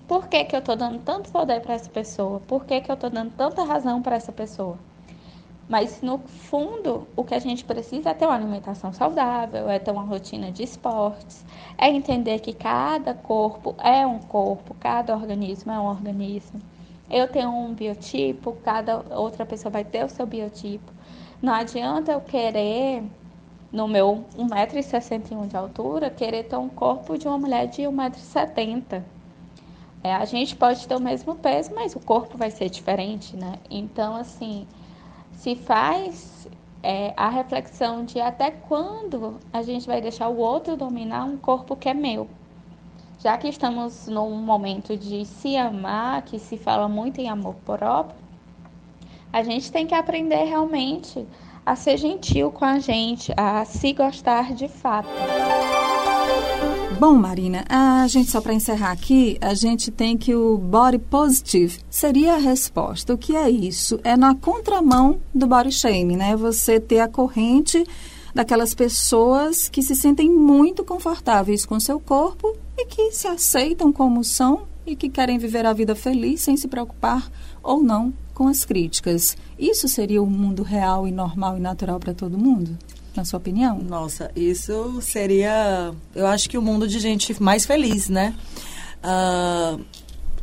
Por 0.09 0.27
que, 0.27 0.43
que 0.43 0.55
eu 0.55 0.59
estou 0.59 0.75
dando 0.75 0.97
tanto 1.03 1.31
poder 1.31 1.61
para 1.61 1.75
essa 1.75 1.87
pessoa? 1.87 2.39
Por 2.39 2.65
que, 2.65 2.81
que 2.81 2.89
eu 2.89 2.95
estou 2.95 3.11
dando 3.11 3.31
tanta 3.37 3.63
razão 3.63 4.01
para 4.01 4.15
essa 4.15 4.31
pessoa? 4.31 4.75
Mas 5.69 6.01
no 6.01 6.17
fundo, 6.17 7.07
o 7.15 7.23
que 7.23 7.35
a 7.35 7.39
gente 7.39 7.63
precisa 7.63 8.09
é 8.09 8.13
ter 8.15 8.25
uma 8.25 8.33
alimentação 8.33 8.91
saudável, 8.91 9.69
é 9.69 9.77
ter 9.77 9.91
uma 9.91 10.01
rotina 10.01 10.51
de 10.51 10.63
esportes, 10.63 11.45
é 11.77 11.91
entender 11.91 12.39
que 12.39 12.53
cada 12.53 13.13
corpo 13.13 13.75
é 13.77 14.03
um 14.07 14.17
corpo, 14.17 14.73
cada 14.79 15.15
organismo 15.15 15.71
é 15.71 15.79
um 15.79 15.85
organismo. 15.85 16.59
Eu 17.07 17.27
tenho 17.27 17.51
um 17.51 17.75
biotipo, 17.75 18.53
cada 18.63 19.05
outra 19.15 19.45
pessoa 19.45 19.71
vai 19.71 19.83
ter 19.83 20.03
o 20.03 20.09
seu 20.09 20.25
biotipo. 20.25 20.91
Não 21.39 21.53
adianta 21.53 22.13
eu 22.13 22.21
querer, 22.21 23.03
no 23.71 23.87
meu 23.87 24.25
1,61m 24.35 25.45
de 25.45 25.55
altura, 25.55 26.09
querer 26.09 26.45
ter 26.45 26.57
um 26.57 26.67
corpo 26.67 27.15
de 27.15 27.27
uma 27.27 27.37
mulher 27.37 27.67
de 27.67 27.83
1,70m. 27.83 29.03
É, 30.03 30.13
a 30.13 30.25
gente 30.25 30.55
pode 30.55 30.87
ter 30.87 30.95
o 30.95 31.01
mesmo 31.01 31.35
peso, 31.35 31.71
mas 31.75 31.95
o 31.95 31.99
corpo 31.99 32.37
vai 32.37 32.49
ser 32.49 32.69
diferente, 32.69 33.35
né? 33.35 33.55
Então, 33.69 34.15
assim, 34.15 34.65
se 35.33 35.55
faz 35.55 36.47
é, 36.81 37.13
a 37.17 37.29
reflexão 37.29 38.05
de 38.05 38.19
até 38.19 38.51
quando 38.51 39.39
a 39.51 39.61
gente 39.61 39.85
vai 39.85 39.99
deixar 39.99 40.29
o 40.29 40.37
outro 40.37 40.77
dominar 40.77 41.25
um 41.25 41.37
corpo 41.37 41.75
que 41.75 41.89
é 41.89 41.93
meu. 41.93 42.29
Já 43.19 43.37
que 43.37 43.49
estamos 43.49 44.07
num 44.07 44.35
momento 44.37 44.95
de 44.95 45.25
se 45.25 45.57
amar, 45.57 46.21
que 46.21 46.39
se 46.39 46.57
fala 46.57 46.87
muito 46.87 47.19
em 47.19 47.29
amor 47.29 47.55
próprio, 47.65 48.17
a 49.31 49.43
gente 49.43 49.69
tem 49.71 49.85
que 49.85 49.93
aprender 49.93 50.45
realmente 50.45 51.27
a 51.65 51.75
ser 51.75 51.97
gentil 51.97 52.51
com 52.51 52.63
a 52.63 52.79
gente, 52.79 53.33
a 53.35 53.65
se 53.65 53.91
gostar 53.91 54.53
de 54.53 54.69
fato. 54.69 55.09
Bom, 56.99 57.13
Marina, 57.13 57.63
a 57.69 58.05
gente 58.09 58.29
só 58.29 58.41
para 58.41 58.53
encerrar 58.53 58.91
aqui, 58.91 59.37
a 59.39 59.53
gente 59.53 59.89
tem 59.89 60.17
que 60.17 60.35
o 60.35 60.57
body 60.57 60.99
positive 60.99 61.79
seria 61.89 62.33
a 62.33 62.37
resposta. 62.37 63.13
O 63.13 63.17
que 63.17 63.37
é 63.37 63.49
isso? 63.49 64.01
É 64.03 64.17
na 64.17 64.35
contramão 64.35 65.21
do 65.33 65.47
body 65.47 65.71
shaming, 65.71 66.17
né? 66.17 66.35
Você 66.35 66.77
ter 66.77 66.99
a 66.99 67.07
corrente 67.07 67.85
daquelas 68.35 68.75
pessoas 68.75 69.69
que 69.69 69.81
se 69.81 69.95
sentem 69.95 70.29
muito 70.29 70.83
confortáveis 70.83 71.65
com 71.65 71.79
seu 71.79 72.01
corpo 72.01 72.53
e 72.77 72.85
que 72.85 73.13
se 73.13 73.27
aceitam 73.27 73.93
como 73.93 74.21
são 74.21 74.63
e 74.85 74.93
que 74.93 75.07
querem 75.07 75.37
viver 75.37 75.65
a 75.65 75.71
vida 75.71 75.95
feliz 75.95 76.41
sem 76.41 76.57
se 76.57 76.67
preocupar 76.67 77.31
ou 77.63 77.81
não 77.81 78.13
com 78.33 78.45
as 78.45 78.65
críticas. 78.65 79.37
Isso 79.57 79.87
seria 79.87 80.21
o 80.21 80.29
mundo 80.29 80.63
real 80.63 81.07
e 81.07 81.11
normal 81.11 81.55
e 81.55 81.61
natural 81.61 81.97
para 81.97 82.13
todo 82.13 82.37
mundo? 82.37 82.77
Na 83.15 83.25
sua 83.25 83.37
opinião? 83.37 83.79
Nossa, 83.79 84.31
isso 84.35 84.99
seria, 85.01 85.93
eu 86.15 86.27
acho 86.27 86.49
que 86.49 86.57
o 86.57 86.61
um 86.61 86.63
mundo 86.63 86.87
de 86.87 86.99
gente 86.99 87.41
mais 87.41 87.65
feliz, 87.65 88.09
né? 88.09 88.35
Uh, 89.03 89.83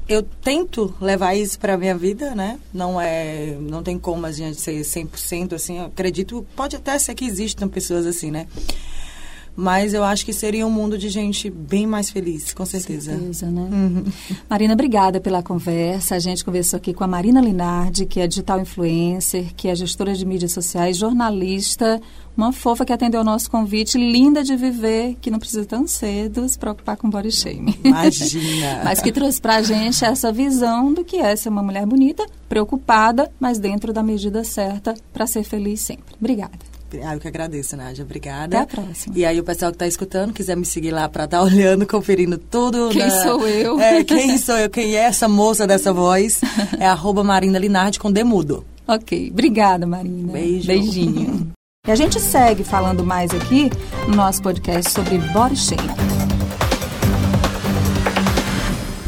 eu 0.08 0.23
tento 0.23 0.94
levar 1.00 1.35
isso 1.35 1.58
para 1.58 1.76
minha 1.76 1.96
vida, 1.96 2.35
né? 2.35 2.58
Não 2.73 3.00
é, 3.00 3.56
não 3.61 3.82
tem 3.82 3.99
como 3.99 4.25
a 4.26 4.32
gente 4.32 4.61
ser 4.61 4.80
100% 4.80 5.54
assim, 5.54 5.78
eu 5.78 5.87
acredito, 5.87 6.46
pode 6.54 6.76
até 6.76 6.99
ser 6.99 7.14
que 7.14 7.25
existam 7.25 7.68
pessoas 7.68 8.06
assim, 8.06 8.30
né? 8.30 8.46
Mas 9.56 9.94
eu 9.94 10.04
acho 10.04 10.25
que 10.26 10.34
seria 10.34 10.66
um 10.66 10.70
mundo 10.70 10.98
de 10.98 11.08
gente 11.08 11.48
bem 11.48 11.86
mais 11.86 12.10
feliz, 12.10 12.52
com 12.52 12.66
certeza. 12.66 13.12
certeza 13.12 13.50
né? 13.50 13.68
Uhum. 13.72 14.04
Marina, 14.50 14.75
obrigada 14.75 15.18
pela 15.18 15.42
conversa. 15.42 16.14
A 16.14 16.18
gente 16.18 16.44
conversou 16.44 16.76
aqui 16.76 16.92
com 16.92 17.02
a 17.02 17.06
Marina 17.06 17.40
Linardi, 17.40 18.04
que 18.04 18.20
é 18.20 18.26
digital 18.26 18.60
influencer, 18.60 19.54
que 19.56 19.68
é 19.68 19.75
gestora 19.75 20.14
de 20.14 20.26
mídias 20.26 20.52
sociais, 20.52 20.98
jornalista, 20.98 22.00
uma 22.36 22.52
fofa 22.52 22.84
que 22.84 22.92
atendeu 22.92 23.20
ao 23.20 23.25
nosso 23.25 23.50
convite, 23.50 23.96
linda 23.96 24.44
de 24.44 24.54
viver, 24.56 25.16
que 25.22 25.30
não 25.30 25.38
precisa 25.38 25.64
tão 25.64 25.86
cedo 25.86 26.46
se 26.46 26.58
preocupar 26.58 26.98
com 26.98 27.08
body 27.08 27.32
shaming. 27.32 27.78
Imagina! 27.82 28.82
mas 28.84 29.00
que 29.00 29.10
trouxe 29.10 29.40
pra 29.40 29.62
gente 29.62 30.04
essa 30.04 30.30
visão 30.30 30.92
do 30.92 31.02
que 31.02 31.16
é 31.16 31.34
ser 31.34 31.48
uma 31.48 31.62
mulher 31.62 31.86
bonita, 31.86 32.26
preocupada, 32.46 33.32
mas 33.40 33.58
dentro 33.58 33.90
da 33.90 34.02
medida 34.02 34.44
certa 34.44 34.94
para 35.14 35.26
ser 35.26 35.44
feliz 35.44 35.80
sempre. 35.80 36.14
Obrigada. 36.20 36.75
Ah, 37.05 37.14
eu 37.14 37.21
que 37.21 37.28
agradeço, 37.28 37.76
Nádia. 37.76 38.05
Obrigada. 38.05 38.61
Até 38.61 38.78
a 38.78 38.83
próxima. 38.83 39.14
E 39.16 39.25
aí, 39.25 39.38
o 39.40 39.45
pessoal 39.45 39.71
que 39.71 39.76
está 39.76 39.87
escutando, 39.87 40.33
quiser 40.33 40.57
me 40.57 40.64
seguir 40.64 40.93
lá 40.93 41.09
para 41.09 41.25
estar 41.25 41.38
tá 41.38 41.43
olhando, 41.45 41.87
conferindo 41.87 42.38
tudo. 42.38 42.88
Quem 42.90 43.02
na... 43.02 43.23
sou 43.23 43.47
eu? 43.49 43.81
É, 43.81 44.05
quem 44.05 44.38
sou 44.38 44.57
eu? 44.57 44.71
Quem 44.71 44.95
é 44.95 45.00
essa 45.00 45.28
moça 45.28 45.66
dessa 45.66 45.93
voz? 45.93 46.40
É 46.78 46.87
arroba 46.87 47.25
Marina 47.25 47.59
Linardi 47.59 47.99
com 47.99 48.11
Demudo. 48.11 48.64
Ok. 48.87 49.31
Obrigada, 49.33 49.87
Marina. 49.87 50.33
Beijo. 50.33 50.66
Beijinho. 50.66 51.52
e 51.87 51.90
a 51.90 51.95
gente 51.95 52.21
segue 52.21 52.62
falando 52.64 53.05
mais 53.05 53.33
aqui 53.33 53.71
no 54.07 54.14
nosso 54.14 54.43
podcast 54.43 54.93
sobre 54.93 55.19
body 55.33 55.57
shaming. 55.57 56.26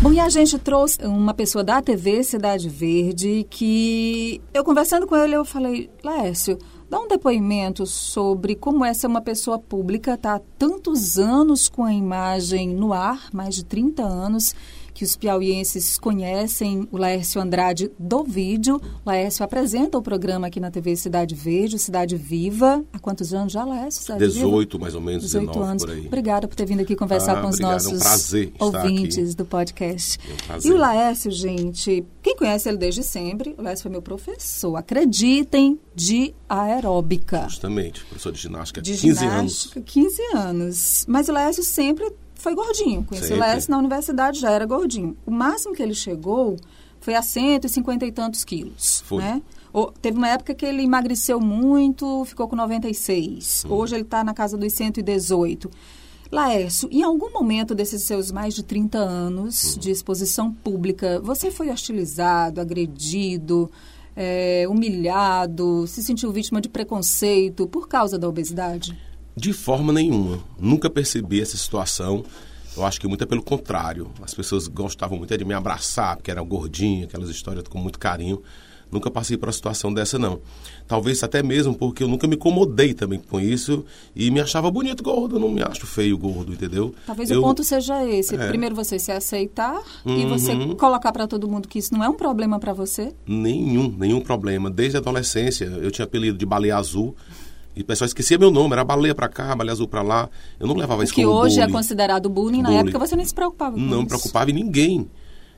Bom, 0.01 0.13
e 0.13 0.21
a 0.21 0.29
gente 0.29 0.59
trouxe 0.59 1.05
uma 1.05 1.35
pessoa 1.35 1.65
da 1.65 1.83
TV 1.83 2.23
Cidade 2.23 2.69
Verde 2.69 3.45
que 3.51 4.41
eu 4.55 4.63
conversando 4.63 5.07
com 5.07 5.17
ele, 5.17 5.35
eu 5.35 5.45
falei, 5.45 5.91
Lécio, 6.05 6.57
Dá 6.91 6.99
um 6.99 7.07
depoimento 7.07 7.85
sobre 7.85 8.55
como 8.55 8.83
é 8.83 8.95
ser 8.95 9.09
uma 9.09 9.21
pessoa 9.21 9.59
pública, 9.59 10.17
tá 10.17 10.37
há 10.37 10.41
tantos 10.59 11.19
anos 11.19 11.69
com 11.69 11.85
a 11.85 11.93
imagem 11.93 12.71
no 12.71 12.95
ar, 12.95 13.29
mais 13.31 13.55
de 13.57 13.63
30 13.63 14.03
anos, 14.03 14.55
que 14.99 15.05
os 15.05 15.15
piauienses 15.15 15.97
conhecem 15.97 16.89
o 16.91 16.97
Laércio 16.97 17.41
Andrade 17.41 17.89
do 17.97 18.25
vídeo. 18.25 18.81
O 19.07 19.09
Laércio 19.09 19.45
apresenta 19.45 19.97
o 19.97 20.03
programa 20.03 20.49
aqui 20.49 20.59
na 20.59 20.73
TV 20.73 20.97
Cidade 20.97 21.37
Verde, 21.37 21.79
Cidade 21.79 22.17
Viva. 22.17 22.85
Há 22.93 22.99
quantos 22.99 23.33
anos 23.33 23.53
já, 23.53 23.65
Laércio? 23.65 24.03
Cidade 24.03 24.27
18, 24.27 24.73
Viva? 24.73 24.83
mais 24.83 24.97
ou 24.97 25.01
menos, 25.01 25.23
18 25.23 25.47
19 25.51 25.71
anos. 25.71 25.85
por 25.85 25.93
aí. 25.93 26.05
Obrigada 26.09 26.49
por 26.49 26.57
ter 26.57 26.67
vindo 26.67 26.81
aqui 26.81 26.97
conversar 26.97 27.39
Ah, 27.39 27.43
com 27.43 27.47
os 27.49 27.55
obrigado, 27.55 27.71
é 27.71 27.87
um 27.87 27.93
nossos 27.93 27.99
prazer 28.01 28.49
estar 28.49 28.65
ouvintes 28.65 29.37
do 29.37 29.45
podcast. 29.45 30.19
É 30.51 30.53
um 30.57 30.59
e 30.65 30.73
o 30.73 30.77
Laércio, 30.77 31.31
gente, 31.31 32.05
quem 32.21 32.35
conhece 32.35 32.69
ele 32.69 32.79
desde 32.79 33.05
sempre, 33.05 33.55
o 33.57 33.63
Laércio 33.63 33.85
foi 33.85 33.93
meu 33.93 34.03
professor. 34.03 34.75
Acreditem, 34.75 35.79
de 35.95 36.35
aeróbica 36.49 37.47
Justamente, 37.49 38.05
professor 38.05 38.33
de 38.33 38.41
ginástica 38.41 38.83
de 38.83 38.97
15 38.97 39.25
anos. 39.27 39.31
ginástica, 39.31 39.81
15 39.81 40.23
anos. 40.35 41.05
Mas 41.09 41.29
o 41.29 41.33
Laércio 41.33 41.63
sempre 41.63 42.13
foi 42.39 42.55
gordinho. 42.55 43.05
Conheci 43.05 43.33
o. 43.35 43.37
Laércio 43.37 43.71
na 43.71 43.79
universidade, 43.79 44.41
já 44.41 44.51
era 44.51 44.65
gordinho. 44.65 45.17
O 45.27 45.31
máximo 45.31 45.75
que 45.75 45.83
ele 45.83 45.93
chegou 45.95 46.57
foi 47.01 47.15
a 47.15 47.21
150 47.21 48.07
e 48.07 48.13
tantos 48.13 48.45
quilos. 48.45 49.03
Foi. 49.05 49.23
Né? 49.23 49.43
Teve 50.01 50.17
uma 50.17 50.29
época 50.29 50.55
que 50.55 50.65
ele 50.65 50.83
emagreceu 50.83 51.41
muito, 51.41 52.25
ficou 52.25 52.49
com 52.49 52.57
96. 52.57 53.65
Hum. 53.67 53.73
Hoje 53.73 53.97
ele 53.97 54.03
está 54.03 54.25
na 54.25 54.33
casa 54.33 54.57
dos 54.57 54.73
118. 54.73 55.71
Laércio, 56.31 56.89
em 56.93 57.03
algum 57.03 57.33
momento 57.33 57.75
desses 57.75 58.03
seus 58.03 58.31
mais 58.31 58.55
de 58.55 58.63
30 58.63 58.99
anos 58.99 59.77
Hum. 59.77 59.81
de 59.81 59.91
exposição 59.91 60.53
pública, 60.53 61.21
você 61.21 61.51
foi 61.51 61.71
hostilizado, 61.71 62.61
agredido, 62.61 63.71
é, 64.15 64.67
humilhado, 64.69 65.87
se 65.87 66.03
sentiu 66.03 66.31
vítima 66.33 66.61
de 66.61 66.69
preconceito 66.69 67.67
por 67.67 67.89
causa 67.89 68.19
da 68.19 68.29
obesidade? 68.29 68.99
De 69.39 69.53
forma 69.53 69.93
nenhuma. 69.93 70.41
Nunca 70.59 70.91
percebi 70.91 71.41
essa 71.41 71.57
situação. 71.57 72.25
Eu 72.77 72.85
acho 72.85 73.01
que 73.01 73.07
muito 73.07 73.23
é 73.23 73.27
pelo 73.27 73.43
contrário. 73.43 74.11
As 74.23 74.35
pessoas 74.35 74.67
gostavam 74.67 75.17
muito 75.17 75.37
de 75.37 75.45
me 75.45 75.55
abraçar, 75.55 76.17
porque 76.17 76.31
era 76.31 76.43
gordinho, 76.43 77.05
aquelas 77.05 77.29
histórias 77.31 77.65
com 77.69 77.79
muito 77.79 77.99
carinho. 77.99 78.43
Nunca 78.91 79.11
passei 79.11 79.37
por 79.37 79.47
uma 79.47 79.53
situação 79.53 79.93
dessa, 79.93 80.19
não. 80.19 80.41
Talvez 80.87 81.23
até 81.23 81.43
mesmo 81.43 81.75
porque 81.75 82.03
eu 82.03 82.09
nunca 82.09 82.27
me 82.27 82.37
incomodei 82.37 82.95
também 82.95 83.19
com 83.21 83.39
isso 83.39 83.85
e 84.17 84.31
me 84.31 84.41
achava 84.41 84.71
bonito 84.71 85.03
gordo. 85.05 85.37
Eu 85.37 85.41
não 85.41 85.51
me 85.51 85.63
acho 85.63 85.87
feio 85.87 86.17
gordo, 86.17 86.53
entendeu? 86.55 86.95
Talvez 87.07 87.31
eu, 87.31 87.39
o 87.41 87.43
ponto 87.43 87.63
seja 87.63 88.03
esse. 88.09 88.35
É. 88.35 88.49
Primeiro 88.49 88.75
você 88.75 88.99
se 88.99 89.13
aceitar 89.13 89.79
e 90.07 90.11
Uhum. 90.11 90.29
você 90.29 90.57
colocar 90.77 91.13
para 91.13 91.27
todo 91.29 91.47
mundo 91.47 91.69
que 91.69 91.79
isso 91.79 91.93
não 91.93 92.03
é 92.03 92.09
um 92.09 92.15
problema 92.15 92.59
para 92.59 92.73
você. 92.73 93.13
Nenhum, 93.27 93.95
nenhum 93.99 94.21
problema. 94.21 94.71
Desde 94.71 94.97
a 94.97 95.01
adolescência, 95.01 95.67
eu 95.67 95.91
tinha 95.91 96.07
apelido 96.07 96.39
de 96.39 96.47
baleia 96.47 96.77
azul. 96.79 97.15
E 97.79 97.83
o 97.83 97.85
pessoal 97.85 98.07
esquecia 98.07 98.37
meu 98.37 98.51
nome, 98.51 98.73
era 98.73 98.83
baleia 98.83 99.15
pra 99.15 99.29
cá, 99.29 99.55
baleia 99.55 99.73
azul 99.73 99.87
pra 99.87 100.03
lá. 100.03 100.29
Eu 100.59 100.67
não 100.67 100.75
levava 100.75 101.01
O 101.01 101.05
isso 101.05 101.15
que 101.15 101.23
como 101.23 101.37
hoje 101.37 101.61
é 101.61 101.69
considerado 101.69 102.29
bullying, 102.29 102.61
na 102.61 102.71
Bullying. 102.71 102.89
época 102.89 102.99
você 102.99 103.15
nem 103.15 103.25
se 103.25 103.33
preocupava 103.33 103.77
com 103.77 103.81
Não 103.81 103.87
isso. 103.89 104.01
me 104.01 104.07
preocupava 104.09 104.51
e 104.51 104.53
ninguém 104.53 105.09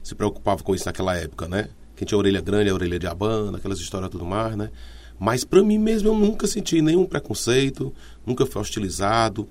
se 0.02 0.14
preocupava 0.14 0.62
com 0.62 0.74
isso 0.74 0.84
naquela 0.84 1.16
época, 1.16 1.48
né? 1.48 1.68
Quem 1.96 2.06
tinha 2.06 2.18
orelha 2.18 2.42
grande, 2.42 2.68
a 2.68 2.74
orelha 2.74 2.98
de 2.98 3.06
abana, 3.06 3.56
aquelas 3.56 3.80
histórias 3.80 4.10
tudo 4.10 4.26
mais, 4.26 4.54
né? 4.54 4.70
Mas 5.18 5.44
pra 5.44 5.62
mim 5.62 5.78
mesmo 5.78 6.08
eu 6.10 6.14
nunca 6.14 6.46
senti 6.46 6.82
nenhum 6.82 7.06
preconceito, 7.06 7.90
nunca 8.26 8.44
fui 8.44 8.60
hostilizado, 8.60 9.48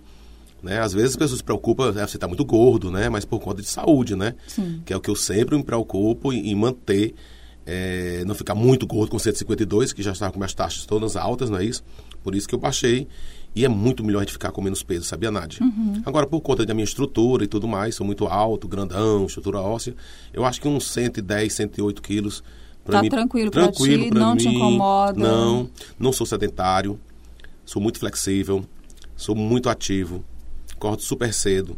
né? 0.62 0.80
Às 0.80 0.94
vezes 0.94 1.12
as 1.12 1.16
pessoas 1.16 1.40
se 1.40 1.44
preocupam, 1.44 1.92
"Ah, 2.00 2.08
você 2.08 2.20
tá 2.20 2.28
muito 2.28 2.46
gordo, 2.46 2.92
né? 2.92 3.10
Mas 3.10 3.26
por 3.26 3.40
conta 3.40 3.62
de 3.64 3.68
saúde, 3.68 4.16
né? 4.16 4.36
Sim. 4.48 4.82
Que 4.86 4.94
é 4.94 4.98
o 4.98 5.02
que 5.02 5.10
eu 5.10 5.16
sempre 5.16 5.58
me 5.58 5.64
preocupo 5.64 6.32
em, 6.32 6.50
em 6.52 6.56
manter, 6.56 7.16
é, 7.66 8.24
não 8.26 8.34
ficar 8.34 8.56
muito 8.56 8.88
gordo 8.88 9.12
com 9.12 9.20
152, 9.20 9.94
que 9.94 10.02
já 10.02 10.12
estava 10.12 10.32
com 10.32 10.40
minhas 10.40 10.54
taxas 10.56 10.86
todas 10.88 11.16
altas, 11.16 11.50
não 11.52 11.58
é 11.60 11.66
isso? 11.66 11.84
Por 12.24 12.36
isso 12.36 12.48
que 12.48 12.56
eu 12.56 12.60
baixei. 12.60 13.08
E 13.56 13.66
é 13.66 13.68
muito 13.68 14.04
melhor 14.04 14.20
a 14.20 14.22
gente 14.22 14.34
ficar 14.34 14.52
com 14.52 14.62
menos 14.62 14.84
peso, 14.84 15.06
sabia, 15.06 15.32
Nádia? 15.32 15.64
Uhum. 15.64 16.02
Agora, 16.06 16.28
por 16.28 16.40
conta 16.40 16.64
da 16.66 16.74
minha 16.74 16.84
estrutura 16.84 17.44
e 17.44 17.48
tudo 17.48 17.68
mais, 17.68 17.96
sou 17.96 18.06
muito 18.06 18.28
alto, 18.28 18.68
grandão, 18.68 19.26
estrutura 19.26 19.60
óssea, 19.60 19.96
eu 20.32 20.46
acho 20.46 20.62
que 20.62 20.68
uns 20.68 20.86
110, 20.92 21.52
108 21.54 22.02
quilos. 22.02 22.44
pra 22.86 22.98
Tá 22.98 23.02
mim, 23.02 23.10
tranquilo 23.10 23.50
pra 23.50 23.64
tranquilo 23.64 24.04
ti, 24.04 24.10
pra 24.12 24.20
não 24.20 24.38
te 24.38 24.48
mim. 24.48 24.56
incomoda? 24.56 25.20
Não, 25.20 25.68
não 25.98 26.14
sou 26.14 26.28
sedentário, 26.28 27.00
sou 27.66 27.82
muito 27.82 27.98
flexível, 28.00 28.64
sou 29.16 29.36
muito 29.36 29.68
ativo, 29.68 30.24
acordo 30.76 31.02
super 31.02 31.34
cedo. 31.34 31.76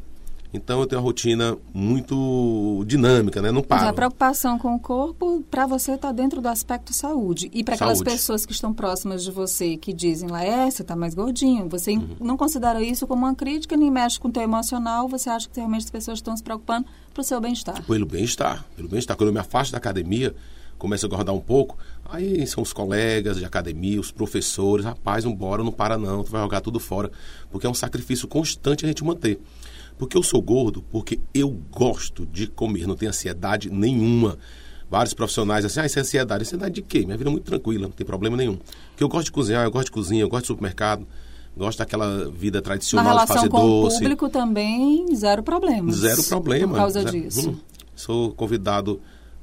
Então 0.54 0.82
eu 0.82 0.86
tenho 0.86 1.00
uma 1.02 1.06
rotina 1.06 1.58
muito 1.74 2.84
dinâmica, 2.86 3.42
né? 3.42 3.52
Não 3.52 3.64
Mas 3.68 3.84
a 3.84 3.94
preocupação 3.94 4.60
com 4.60 4.76
o 4.76 4.80
corpo, 4.80 5.42
para 5.50 5.66
você, 5.66 5.94
está 5.94 6.12
dentro 6.12 6.42
do 6.42 6.48
aspecto 6.50 6.94
saúde. 6.94 7.50
E 7.54 7.64
para 7.64 7.76
aquelas 7.76 8.02
pessoas 8.02 8.46
que 8.46 8.52
estão 8.52 8.74
próximas 8.74 9.24
de 9.24 9.32
você, 9.32 9.78
que 9.78 9.94
dizem 9.94 10.30
lá, 10.30 10.44
é, 10.44 10.70
você 10.70 10.82
está 10.82 10.96
mais 10.96 11.14
gordinho, 11.14 11.70
você 11.70 11.92
Uhum. 11.92 12.16
não 12.20 12.36
considera 12.38 12.82
isso 12.82 13.08
como 13.08 13.26
uma 13.26 13.36
crítica, 13.36 13.78
nem 13.78 13.90
mexe 13.90 14.20
com 14.20 14.28
o 14.28 14.32
teu 14.32 14.44
emocional, 14.44 15.08
você 15.08 15.30
acha 15.30 15.48
que 15.48 15.56
realmente 15.58 15.86
as 15.86 15.90
pessoas 15.92 16.18
estão 16.20 16.36
se 16.36 16.44
preocupando 16.44 16.86
para 17.14 17.22
o 17.22 17.24
seu 17.24 17.40
bem-estar. 17.40 17.82
Pelo 17.86 18.06
bem-estar, 18.06 18.66
pelo 18.76 18.90
bem-estar. 18.90 19.16
Quando 19.16 19.30
eu 19.30 19.34
me 19.34 19.40
afasto 19.40 19.72
da 19.72 19.78
academia, 19.78 20.36
começo 20.78 21.06
a 21.06 21.08
engordar 21.08 21.34
um 21.36 21.40
pouco, 21.40 21.78
aí 22.10 22.46
são 22.48 22.62
os 22.64 22.74
colegas 22.74 23.38
de 23.38 23.46
academia, 23.46 24.00
os 24.00 24.12
professores, 24.12 24.84
rapaz, 24.86 25.24
não 25.24 25.34
bora, 25.34 25.64
não 25.64 25.72
para 25.72 25.98
não, 25.98 26.24
tu 26.24 26.32
vai 26.32 26.42
jogar 26.42 26.60
tudo 26.60 26.80
fora. 26.80 27.10
Porque 27.52 27.66
é 27.68 27.70
um 27.70 27.74
sacrifício 27.74 28.28
constante 28.28 28.84
a 28.84 28.88
gente 28.88 29.04
manter. 29.04 29.40
Porque 29.98 30.18
eu 30.18 30.24
sou 30.24 30.42
gordo, 30.42 30.84
porque 30.92 31.20
eu 31.34 31.50
gosto 31.72 32.26
de 32.26 32.48
comer, 32.48 32.88
não 32.88 32.96
tenho 32.96 33.10
ansiedade 33.10 33.70
nenhuma. 33.70 34.38
Vários 34.90 35.14
profissionais 35.14 35.64
assim, 35.64 35.80
ah, 35.80 35.86
isso 35.86 36.00
é 36.00 36.02
ansiedade. 36.02 36.44
Ansiedade 36.44 36.76
de 36.76 36.82
quê? 36.82 37.06
Minha 37.06 37.18
vida 37.18 37.30
é 37.30 37.32
muito 37.32 37.46
tranquila, 37.46 37.84
não 37.84 37.92
tem 37.92 38.06
problema 38.06 38.36
nenhum. 38.36 38.58
Porque 38.90 39.04
eu 39.04 39.08
gosto 39.08 39.26
de 39.26 39.32
cozinhar, 39.32 39.64
eu 39.64 39.72
gosto 39.72 39.86
de 39.86 39.92
cozinha, 39.92 40.22
eu 40.22 40.28
gosto 40.30 40.42
de 40.44 40.48
supermercado, 40.48 41.08
gosto 41.56 41.78
daquela 41.80 42.30
vida 42.30 42.58
Na 42.58 42.62
tradicional 42.62 43.06
de 43.06 43.12
relação 43.12 43.36
fazer 43.36 43.50
com 43.50 43.82
o 43.86 43.90
público 43.90 44.30
também, 44.30 45.16
zero 45.16 45.44
problemas. 45.44 45.96
Zero 45.96 46.24
problema. 46.24 46.68
Por 46.74 46.78
causa 46.78 47.02
Zero- 47.04 47.12
disso. 47.22 47.52
Hum, 47.52 47.58
sou 47.96 48.32
convidado 48.34 49.00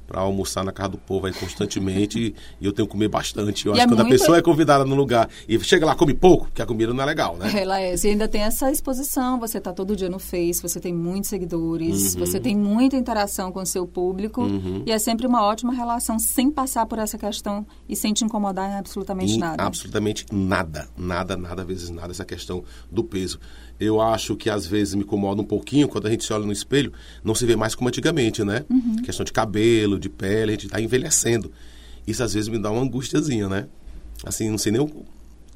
para 0.09 0.21
almoçar 0.21 0.63
na 0.65 0.71
casa 0.71 0.89
do 0.89 0.97
povo 0.97 1.27
aí 1.27 1.33
constantemente 1.33 2.19
e, 2.19 2.35
e 2.59 2.65
eu 2.65 2.73
tenho 2.73 2.87
que 2.87 2.91
comer 2.91 3.07
bastante. 3.07 3.67
Eu 3.67 3.73
E 3.73 3.75
acho 3.75 3.81
é 3.81 3.85
que 3.85 3.91
quando 3.93 3.99
muito- 3.99 4.15
a 4.15 4.17
pessoa 4.19 4.37
é 4.39 4.41
convidada 4.41 4.83
no 4.83 4.95
lugar 4.95 5.29
e 5.47 5.59
chega 5.59 5.85
lá 5.85 5.95
come 5.95 6.15
pouco, 6.15 6.45
porque 6.45 6.61
a 6.61 6.65
comida 6.65 6.91
não 6.93 7.03
é 7.03 7.05
legal, 7.05 7.37
né? 7.37 7.51
É, 7.61 7.63
Laís, 7.63 8.03
e 8.03 8.07
ainda 8.09 8.27
tem 8.27 8.41
essa 8.41 8.71
exposição, 8.71 9.39
você 9.39 9.59
está 9.59 9.71
todo 9.71 9.95
dia 9.95 10.09
no 10.09 10.17
Face, 10.17 10.61
você 10.61 10.79
tem 10.79 10.93
muitos 10.93 11.29
seguidores, 11.29 12.15
Uhum. 12.15 12.25
você 12.25 12.39
tem 12.39 12.55
muita 12.55 12.95
interação 12.95 13.51
com 13.51 13.61
o 13.61 13.65
seu 13.65 13.85
público 13.85 14.47
e 14.85 14.91
é 14.91 14.97
sempre 14.97 15.27
uma 15.27 15.43
ótima 15.43 15.71
relação 15.73 16.17
sem 16.17 16.49
passar 16.49 16.85
por 16.87 16.97
essa 16.97 17.17
questão 17.17 17.65
e 17.87 17.95
sem 17.95 18.11
te 18.13 18.25
incomodar 18.25 18.69
em 18.71 18.75
absolutamente 18.75 19.33
Em 19.33 19.37
nada. 19.37 19.63
Absolutamente 19.63 20.25
nada, 20.31 20.87
nada, 20.97 21.37
nada, 21.37 21.63
vezes 21.63 21.89
nada, 21.91 22.11
essa 22.11 22.25
questão 22.25 22.63
do 22.91 23.03
peso. 23.03 23.39
Eu 23.79 24.01
acho 24.01 24.35
que 24.35 24.49
às 24.49 24.65
vezes 24.67 24.93
me 24.93 25.03
incomoda 25.03 25.41
um 25.41 25.45
pouquinho 25.45 25.87
quando 25.87 26.07
a 26.07 26.11
gente 26.11 26.23
se 26.25 26.33
olha 26.33 26.45
no 26.45 26.51
espelho, 26.51 26.91
não 27.23 27.33
se 27.33 27.45
vê 27.45 27.55
mais 27.55 27.75
como 27.75 27.87
antigamente, 27.87 28.43
né? 28.43 28.65
Uhum. 28.69 28.97
Questão 28.97 29.23
de 29.23 29.31
cabelo, 29.31 29.97
de 29.97 30.09
pele, 30.09 30.51
a 30.51 30.53
gente 30.53 30.65
está 30.65 30.81
envelhecendo. 30.81 31.51
Isso 32.05 32.21
às 32.23 32.33
vezes 32.33 32.49
me 32.49 32.59
dá 32.59 32.69
uma 32.71 32.81
angustiazinha, 32.81 33.47
né? 33.47 33.67
Assim, 34.25 34.49
não 34.49 34.57
sei 34.57 34.71
nem 34.71 34.85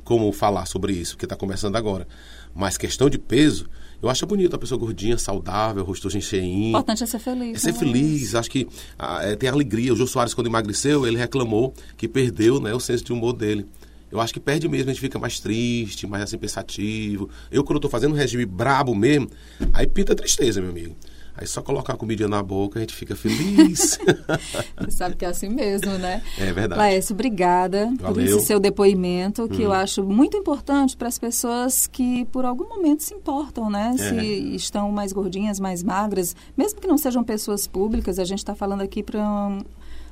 como 0.03 0.31
falar 0.31 0.65
sobre 0.65 0.93
isso, 0.93 1.15
porque 1.15 1.25
está 1.25 1.35
começando 1.35 1.75
agora. 1.75 2.07
Mas 2.55 2.77
questão 2.77 3.09
de 3.09 3.17
peso, 3.17 3.67
eu 4.01 4.09
acho 4.09 4.25
bonito 4.25 4.55
a 4.55 4.59
pessoa 4.59 4.77
gordinha, 4.77 5.17
saudável, 5.17 5.83
rostoso 5.83 6.17
O 6.17 6.21
cheinho. 6.21 6.69
importante 6.69 7.03
é 7.03 7.07
ser 7.07 7.19
feliz. 7.19 7.57
É 7.57 7.59
ser 7.59 7.71
né, 7.71 7.79
feliz, 7.79 8.35
acho 8.35 8.49
que 8.49 8.67
ah, 8.99 9.23
é, 9.23 9.35
tem 9.35 9.49
alegria. 9.49 9.93
O 9.93 9.95
Jô 9.95 10.05
Soares, 10.05 10.33
quando 10.33 10.47
emagreceu, 10.47 11.07
ele 11.07 11.17
reclamou 11.17 11.73
que 11.97 12.07
perdeu 12.07 12.59
né, 12.59 12.73
o 12.73 12.79
senso 12.79 13.03
de 13.03 13.13
humor 13.13 13.33
dele. 13.33 13.65
Eu 14.13 14.21
acho 14.21 14.31
que 14.31 14.39
perde 14.39 14.69
mesmo, 14.69 14.91
a 14.91 14.93
gente 14.93 15.01
fica 15.01 15.17
mais 15.17 15.39
triste, 15.39 16.05
mais 16.05 16.21
assim, 16.21 16.37
pensativo. 16.37 17.27
Eu, 17.49 17.63
quando 17.63 17.77
eu 17.77 17.81
tô 17.81 17.89
fazendo 17.89 18.11
um 18.11 18.15
regime 18.15 18.45
brabo 18.45 18.93
mesmo, 18.93 19.27
aí 19.73 19.87
pinta 19.87 20.13
tristeza, 20.13 20.61
meu 20.61 20.69
amigo. 20.69 20.95
Aí 21.35 21.47
só 21.47 21.63
colocar 21.63 21.93
a 21.93 21.97
comidinha 21.97 22.29
na 22.29 22.43
boca, 22.43 22.77
a 22.77 22.81
gente 22.81 22.93
fica 22.93 23.15
feliz. 23.15 23.97
Você 24.77 24.91
sabe 24.91 25.15
que 25.15 25.25
é 25.25 25.29
assim 25.29 25.49
mesmo, 25.49 25.93
né? 25.97 26.21
É 26.37 26.53
verdade. 26.53 26.77
Laércio, 26.77 27.15
obrigada 27.15 27.91
por 27.97 28.13
Valeu. 28.13 28.37
esse 28.37 28.45
seu 28.45 28.59
depoimento, 28.59 29.49
que 29.49 29.63
eu 29.63 29.73
acho 29.73 30.03
muito 30.03 30.37
importante 30.37 30.95
para 30.95 31.07
as 31.07 31.17
pessoas 31.17 31.87
que 31.87 32.23
por 32.25 32.45
algum 32.45 32.69
momento 32.69 33.01
se 33.01 33.15
importam, 33.15 33.67
né? 33.67 33.95
Se 33.97 34.55
estão 34.55 34.91
mais 34.91 35.11
gordinhas, 35.11 35.59
mais 35.59 35.81
magras, 35.81 36.35
mesmo 36.55 36.79
que 36.79 36.87
não 36.87 36.99
sejam 36.99 37.23
pessoas 37.23 37.65
públicas, 37.65 38.19
a 38.19 38.25
gente 38.25 38.37
está 38.37 38.53
falando 38.53 38.81
aqui 38.81 39.01
para 39.01 39.57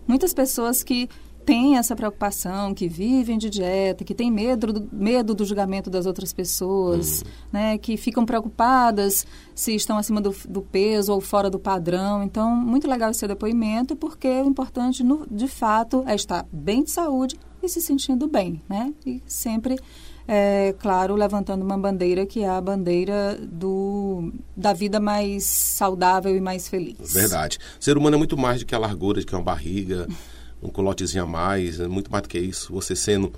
muitas 0.07 0.33
pessoas 0.33 0.81
que 0.81 1.07
têm 1.45 1.77
essa 1.77 1.95
preocupação, 1.95 2.73
que 2.73 2.87
vivem 2.87 3.37
de 3.37 3.49
dieta, 3.49 4.03
que 4.03 4.13
têm 4.15 4.31
medo 4.31 4.71
do, 4.73 4.89
medo 4.91 5.33
do 5.33 5.43
julgamento 5.43 5.89
das 5.89 6.05
outras 6.05 6.31
pessoas, 6.31 7.23
né? 7.51 7.77
Que 7.77 7.97
ficam 7.97 8.25
preocupadas 8.25 9.25
se 9.55 9.75
estão 9.75 9.97
acima 9.97 10.21
do, 10.21 10.33
do 10.47 10.61
peso 10.61 11.13
ou 11.13 11.19
fora 11.21 11.49
do 11.49 11.59
padrão. 11.59 12.23
Então, 12.23 12.55
muito 12.55 12.87
legal 12.87 13.09
esse 13.11 13.19
seu 13.19 13.27
depoimento, 13.27 13.95
porque 13.95 14.27
o 14.27 14.45
importante, 14.45 15.03
no- 15.03 15.25
de 15.29 15.47
fato, 15.47 16.03
é 16.07 16.15
estar 16.15 16.45
bem 16.51 16.83
de 16.83 16.91
saúde 16.91 17.37
e 17.63 17.69
se 17.69 17.81
sentindo 17.81 18.27
bem, 18.27 18.61
né? 18.67 18.91
E 19.05 19.21
sempre, 19.27 19.77
é, 20.27 20.73
claro, 20.79 21.13
levantando 21.15 21.63
uma 21.63 21.77
bandeira 21.77 22.25
que 22.25 22.41
é 22.41 22.49
a 22.49 22.59
bandeira 22.59 23.37
do, 23.41 24.31
da 24.57 24.73
vida 24.73 24.99
mais 24.99 25.43
saudável 25.43 26.35
e 26.35 26.41
mais 26.41 26.67
feliz. 26.67 27.13
Verdade. 27.13 27.59
O 27.79 27.83
ser 27.83 27.97
humano 27.97 28.15
é 28.15 28.17
muito 28.17 28.37
mais 28.37 28.59
do 28.61 28.65
que 28.65 28.73
a 28.73 28.79
largura, 28.79 29.19
de 29.19 29.25
que 29.27 29.35
uma 29.35 29.43
barriga, 29.43 30.07
um 30.61 30.69
colotezinho 30.69 31.23
a 31.23 31.27
mais, 31.27 31.79
é 31.79 31.87
muito 31.87 32.11
mais 32.11 32.23
do 32.23 32.29
que 32.29 32.39
isso. 32.39 32.73
Você 32.73 32.95
sendo 32.95 33.31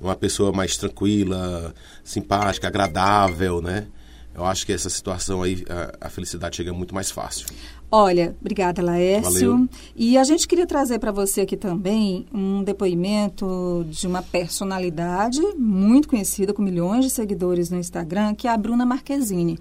uma 0.00 0.14
pessoa 0.14 0.52
mais 0.52 0.76
tranquila, 0.76 1.74
simpática, 2.04 2.68
agradável, 2.68 3.60
né? 3.60 3.86
Eu 4.34 4.44
acho 4.44 4.64
que 4.64 4.72
essa 4.72 4.88
situação 4.88 5.42
aí, 5.42 5.64
a, 5.68 6.06
a 6.06 6.08
felicidade 6.08 6.56
chega 6.56 6.72
muito 6.72 6.94
mais 6.94 7.10
fácil. 7.10 7.46
Olha, 7.90 8.36
obrigada, 8.40 8.80
Laércio. 8.80 9.50
Valeu. 9.50 9.68
E 9.96 10.16
a 10.16 10.22
gente 10.22 10.46
queria 10.46 10.66
trazer 10.66 11.00
para 11.00 11.10
você 11.10 11.40
aqui 11.40 11.56
também 11.56 12.26
um 12.32 12.62
depoimento 12.62 13.84
de 13.88 14.06
uma 14.06 14.22
personalidade 14.22 15.40
muito 15.56 16.06
conhecida, 16.06 16.52
com 16.52 16.62
milhões 16.62 17.04
de 17.04 17.10
seguidores 17.10 17.68
no 17.70 17.78
Instagram, 17.78 18.34
que 18.34 18.46
é 18.46 18.50
a 18.52 18.56
Bruna 18.56 18.86
Marquezine. 18.86 19.58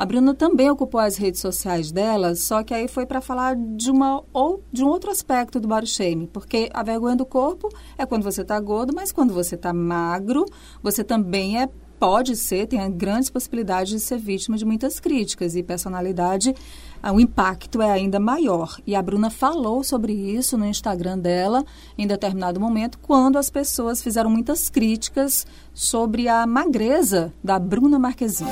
A 0.00 0.06
Bruna 0.06 0.32
também 0.32 0.70
ocupou 0.70 0.98
as 0.98 1.18
redes 1.18 1.42
sociais 1.42 1.92
dela, 1.92 2.34
só 2.34 2.62
que 2.62 2.72
aí 2.72 2.88
foi 2.88 3.04
para 3.04 3.20
falar 3.20 3.54
de 3.54 3.90
uma 3.90 4.24
ou 4.32 4.64
de 4.72 4.82
um 4.82 4.88
outro 4.88 5.10
aspecto 5.10 5.60
do 5.60 5.68
body 5.68 5.86
shaming, 5.86 6.24
porque 6.24 6.70
a 6.72 6.82
vergonha 6.82 7.14
do 7.14 7.26
corpo 7.26 7.68
é 7.98 8.06
quando 8.06 8.22
você 8.22 8.40
está 8.40 8.58
gordo, 8.58 8.94
mas 8.94 9.12
quando 9.12 9.34
você 9.34 9.56
está 9.56 9.74
magro, 9.74 10.46
você 10.82 11.04
também 11.04 11.60
é 11.60 11.68
pode 11.98 12.34
ser, 12.34 12.66
tem 12.66 12.90
grandes 12.92 13.28
possibilidades 13.28 13.92
de 13.92 14.00
ser 14.00 14.16
vítima 14.16 14.56
de 14.56 14.64
muitas 14.64 14.98
críticas 14.98 15.54
e 15.54 15.62
personalidade, 15.62 16.54
ah, 17.02 17.12
o 17.12 17.20
impacto 17.20 17.82
é 17.82 17.90
ainda 17.90 18.18
maior. 18.18 18.78
E 18.86 18.94
a 18.94 19.02
Bruna 19.02 19.28
falou 19.28 19.84
sobre 19.84 20.14
isso 20.14 20.56
no 20.56 20.64
Instagram 20.64 21.18
dela 21.18 21.62
em 21.98 22.06
determinado 22.06 22.58
momento, 22.58 22.98
quando 23.00 23.36
as 23.36 23.50
pessoas 23.50 24.02
fizeram 24.02 24.30
muitas 24.30 24.70
críticas 24.70 25.46
sobre 25.74 26.26
a 26.26 26.46
magreza 26.46 27.34
da 27.44 27.58
Bruna 27.58 27.98
Marquezine. 27.98 28.48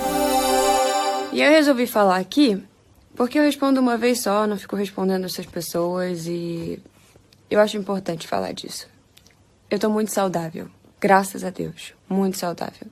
E 1.33 1.43
eu 1.43 1.51
resolvi 1.51 1.87
falar 1.87 2.17
aqui 2.17 2.63
porque 3.15 3.39
eu 3.39 3.43
respondo 3.43 3.81
uma 3.81 3.97
vez 3.97 4.21
só, 4.21 4.47
não 4.47 4.57
fico 4.57 4.77
respondendo 4.77 5.27
essas 5.27 5.45
pessoas 5.45 6.27
e 6.27 6.81
eu 7.51 7.61
acho 7.61 7.77
importante 7.77 8.27
falar 8.27 8.53
disso. 8.53 8.89
Eu 9.71 9.79
tô 9.79 9.91
muito 9.91 10.13
saudável, 10.13 10.71
graças 11.01 11.45
a 11.45 11.51
Deus, 11.51 11.95
muito 12.09 12.39
saudável. 12.39 12.87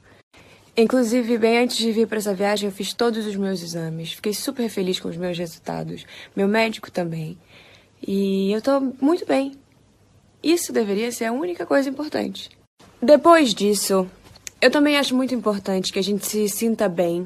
Inclusive, 0.77 1.39
bem 1.39 1.59
antes 1.59 1.79
de 1.79 1.91
vir 1.91 2.07
para 2.07 2.19
essa 2.19 2.35
viagem, 2.35 2.69
eu 2.69 2.75
fiz 2.75 2.93
todos 2.93 3.25
os 3.25 3.35
meus 3.35 3.63
exames. 3.63 4.13
Fiquei 4.13 4.35
super 4.35 4.69
feliz 4.69 5.01
com 5.01 5.09
os 5.09 5.17
meus 5.17 5.39
resultados. 5.39 6.05
Meu 6.35 6.47
médico 6.47 6.91
também. 6.91 7.39
E 8.07 8.53
eu 8.53 8.61
tô 8.61 8.79
muito 9.01 9.25
bem. 9.25 9.53
Isso 10.43 10.75
deveria 10.75 11.11
ser 11.11 11.25
a 11.25 11.33
única 11.33 11.65
coisa 11.65 11.89
importante. 11.89 12.51
Depois 13.01 13.55
disso, 13.55 14.07
eu 14.61 14.71
também 14.71 14.99
acho 14.99 15.17
muito 15.17 15.35
importante 15.35 15.91
que 15.91 15.99
a 15.99 16.03
gente 16.03 16.27
se 16.27 16.47
sinta 16.49 16.89
bem 16.91 17.25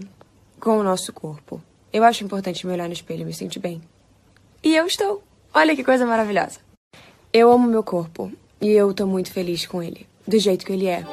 com 0.61 0.79
o 0.79 0.83
nosso 0.83 1.13
corpo. 1.13 1.61
Eu 1.93 2.05
acho 2.05 2.23
importante 2.23 2.67
me 2.67 2.73
olhar 2.73 2.87
no 2.87 2.93
espelho 2.93 3.23
e 3.23 3.25
me 3.25 3.33
sentir 3.33 3.59
bem. 3.59 3.81
E 4.63 4.77
eu 4.77 4.87
estou. 4.87 5.23
Olha 5.53 5.75
que 5.75 5.83
coisa 5.83 6.07
maravilhosa. 6.07 6.61
Eu 7.33 7.51
amo 7.51 7.67
meu 7.67 7.83
corpo 7.83 8.31
e 8.61 8.69
eu 8.69 8.93
tô 8.93 9.07
muito 9.07 9.33
feliz 9.33 9.67
com 9.67 9.83
ele, 9.83 10.07
do 10.29 10.39
jeito 10.39 10.65
que 10.65 10.73
ele 10.73 10.87
é. 10.87 11.05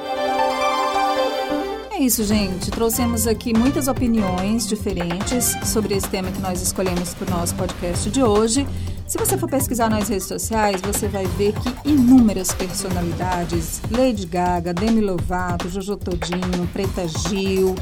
É 1.91 1.99
isso, 1.99 2.23
gente. 2.23 2.69
Trouxemos 2.69 3.25
aqui 3.25 3.57
muitas 3.57 3.87
opiniões 3.87 4.67
diferentes 4.67 5.55
sobre 5.65 5.95
esse 5.95 6.07
tema 6.07 6.31
que 6.31 6.39
nós 6.39 6.61
escolhemos 6.61 7.15
para 7.15 7.33
o 7.33 7.39
nosso 7.39 7.55
podcast 7.55 8.11
de 8.11 8.21
hoje. 8.21 8.67
Se 9.07 9.17
você 9.17 9.37
for 9.37 9.49
pesquisar 9.49 9.89
nas 9.89 10.09
redes 10.09 10.27
sociais, 10.27 10.79
você 10.81 11.07
vai 11.07 11.25
ver 11.25 11.53
que 11.53 11.89
inúmeras 11.89 12.51
personalidades, 12.51 13.81
Lady 13.89 14.27
Gaga, 14.27 14.73
Demi 14.73 15.01
Lovato, 15.01 15.69
Jojo 15.69 15.97
Todinho, 15.97 16.67
Preta 16.73 17.07
Gil, 17.07 17.73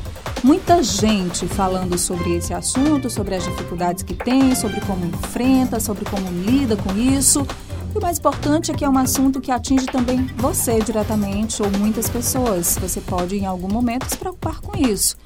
muita 0.45 0.84
gente 0.84 1.47
falando 1.47 1.97
sobre 1.97 2.36
esse 2.36 2.53
assunto, 2.53 3.10
sobre 3.10 3.34
as 3.34 3.43
dificuldades 3.43 4.03
que 4.03 4.13
tem, 4.13 4.53
sobre 4.53 4.79
como 4.81 5.03
enfrenta, 5.03 5.79
sobre 5.79 6.05
como 6.05 6.29
lida 6.29 6.77
com 6.77 6.95
isso. 6.95 7.45
E 7.93 7.97
o 7.97 8.01
mais 8.01 8.19
importante 8.19 8.71
é 8.71 8.75
que 8.75 8.86
é 8.86 8.89
um 8.89 8.97
assunto 8.97 9.41
que 9.41 9.49
atinge 9.49 9.88
também 9.88 10.23
você 10.38 10.79
diretamente 10.79 11.63
ou 11.63 11.71
muitas 11.71 12.08
pessoas. 12.08 12.77
Você 12.79 13.01
pode, 13.01 13.36
em 13.36 13.47
algum 13.47 13.67
momento, 13.67 14.08
se 14.08 14.17
preocupar 14.17 14.62
com 14.62 14.77
isso. 14.77 15.17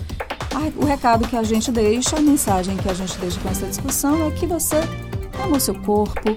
O 0.77 0.85
recado 0.85 1.27
que 1.27 1.35
a 1.35 1.43
gente 1.43 1.69
deixa, 1.69 2.15
a 2.15 2.21
mensagem 2.21 2.77
que 2.77 2.89
a 2.89 2.93
gente 2.93 3.17
deixa 3.17 3.39
com 3.41 3.49
essa 3.49 3.67
discussão 3.67 4.25
é 4.25 4.31
que 4.31 4.47
você 4.47 4.77
ama 5.43 5.57
o 5.57 5.59
seu 5.59 5.75
corpo, 5.75 6.29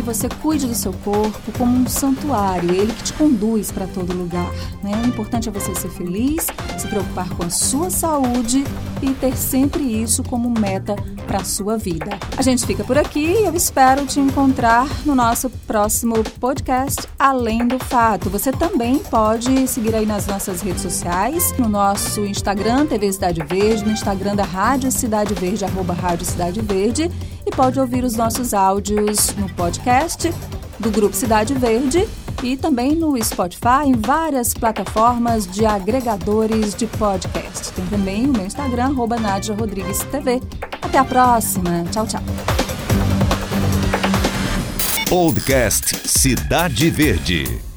que 0.00 0.06
você 0.06 0.30
cuide 0.40 0.66
do 0.66 0.74
seu 0.74 0.94
corpo 1.04 1.52
como 1.58 1.76
um 1.76 1.86
santuário, 1.86 2.70
ele 2.70 2.90
que 2.90 3.02
te 3.02 3.12
conduz 3.12 3.70
para 3.70 3.86
todo 3.86 4.16
lugar. 4.16 4.50
Né? 4.82 4.92
O 5.04 5.06
importante 5.06 5.48
é 5.48 5.52
você 5.52 5.74
ser 5.74 5.90
feliz, 5.90 6.46
se 6.78 6.88
preocupar 6.88 7.28
com 7.28 7.44
a 7.44 7.50
sua 7.50 7.90
saúde 7.90 8.64
e 9.02 9.10
ter 9.12 9.36
sempre 9.36 9.82
isso 9.82 10.22
como 10.22 10.48
meta 10.48 10.96
para 11.26 11.42
a 11.42 11.44
sua 11.44 11.76
vida. 11.76 12.18
A 12.34 12.40
gente 12.40 12.66
fica 12.66 12.82
por 12.82 12.96
aqui 12.96 13.26
e 13.26 13.44
eu 13.44 13.54
espero 13.54 14.06
te 14.06 14.18
encontrar 14.18 14.88
no 15.04 15.14
nosso 15.14 15.50
próximo 15.50 16.14
podcast 16.40 17.06
Além 17.18 17.68
do 17.68 17.78
Fato. 17.78 18.30
Você 18.30 18.50
também 18.50 18.98
pode 18.98 19.68
seguir 19.68 19.94
aí 19.94 20.06
nas 20.06 20.26
nossas 20.26 20.62
redes 20.62 20.80
sociais, 20.80 21.54
no 21.58 21.68
nosso 21.68 22.24
Instagram, 22.24 22.86
TV 22.86 23.12
Cidade 23.12 23.42
Verde, 23.42 23.84
no 23.84 23.92
Instagram 23.92 24.34
da 24.34 24.44
Rádio 24.44 24.90
Cidade 24.90 25.34
Verde, 25.34 25.64
arroba 25.64 25.92
Rádio 25.92 26.24
Cidade 26.24 26.62
Verde, 26.62 27.10
e 27.50 27.56
pode 27.56 27.80
ouvir 27.80 28.04
os 28.04 28.14
nossos 28.14 28.54
áudios 28.54 29.34
no 29.36 29.48
podcast 29.50 30.32
do 30.78 30.90
Grupo 30.90 31.14
Cidade 31.14 31.52
Verde 31.52 32.08
e 32.42 32.56
também 32.56 32.94
no 32.94 33.22
Spotify, 33.22 33.86
em 33.86 33.92
várias 33.92 34.54
plataformas 34.54 35.46
de 35.46 35.66
agregadores 35.66 36.74
de 36.74 36.86
podcast. 36.86 37.72
Tem 37.72 37.84
também 37.86 38.26
o 38.26 38.32
meu 38.32 38.46
Instagram, 38.46 38.94
Nádia 39.20 39.54
Rodrigues 39.54 39.98
TV. 40.04 40.40
Até 40.80 40.98
a 40.98 41.04
próxima. 41.04 41.84
Tchau, 41.90 42.06
tchau. 42.06 42.22
Podcast 45.08 46.08
Cidade 46.08 46.88
Verde. 46.88 47.69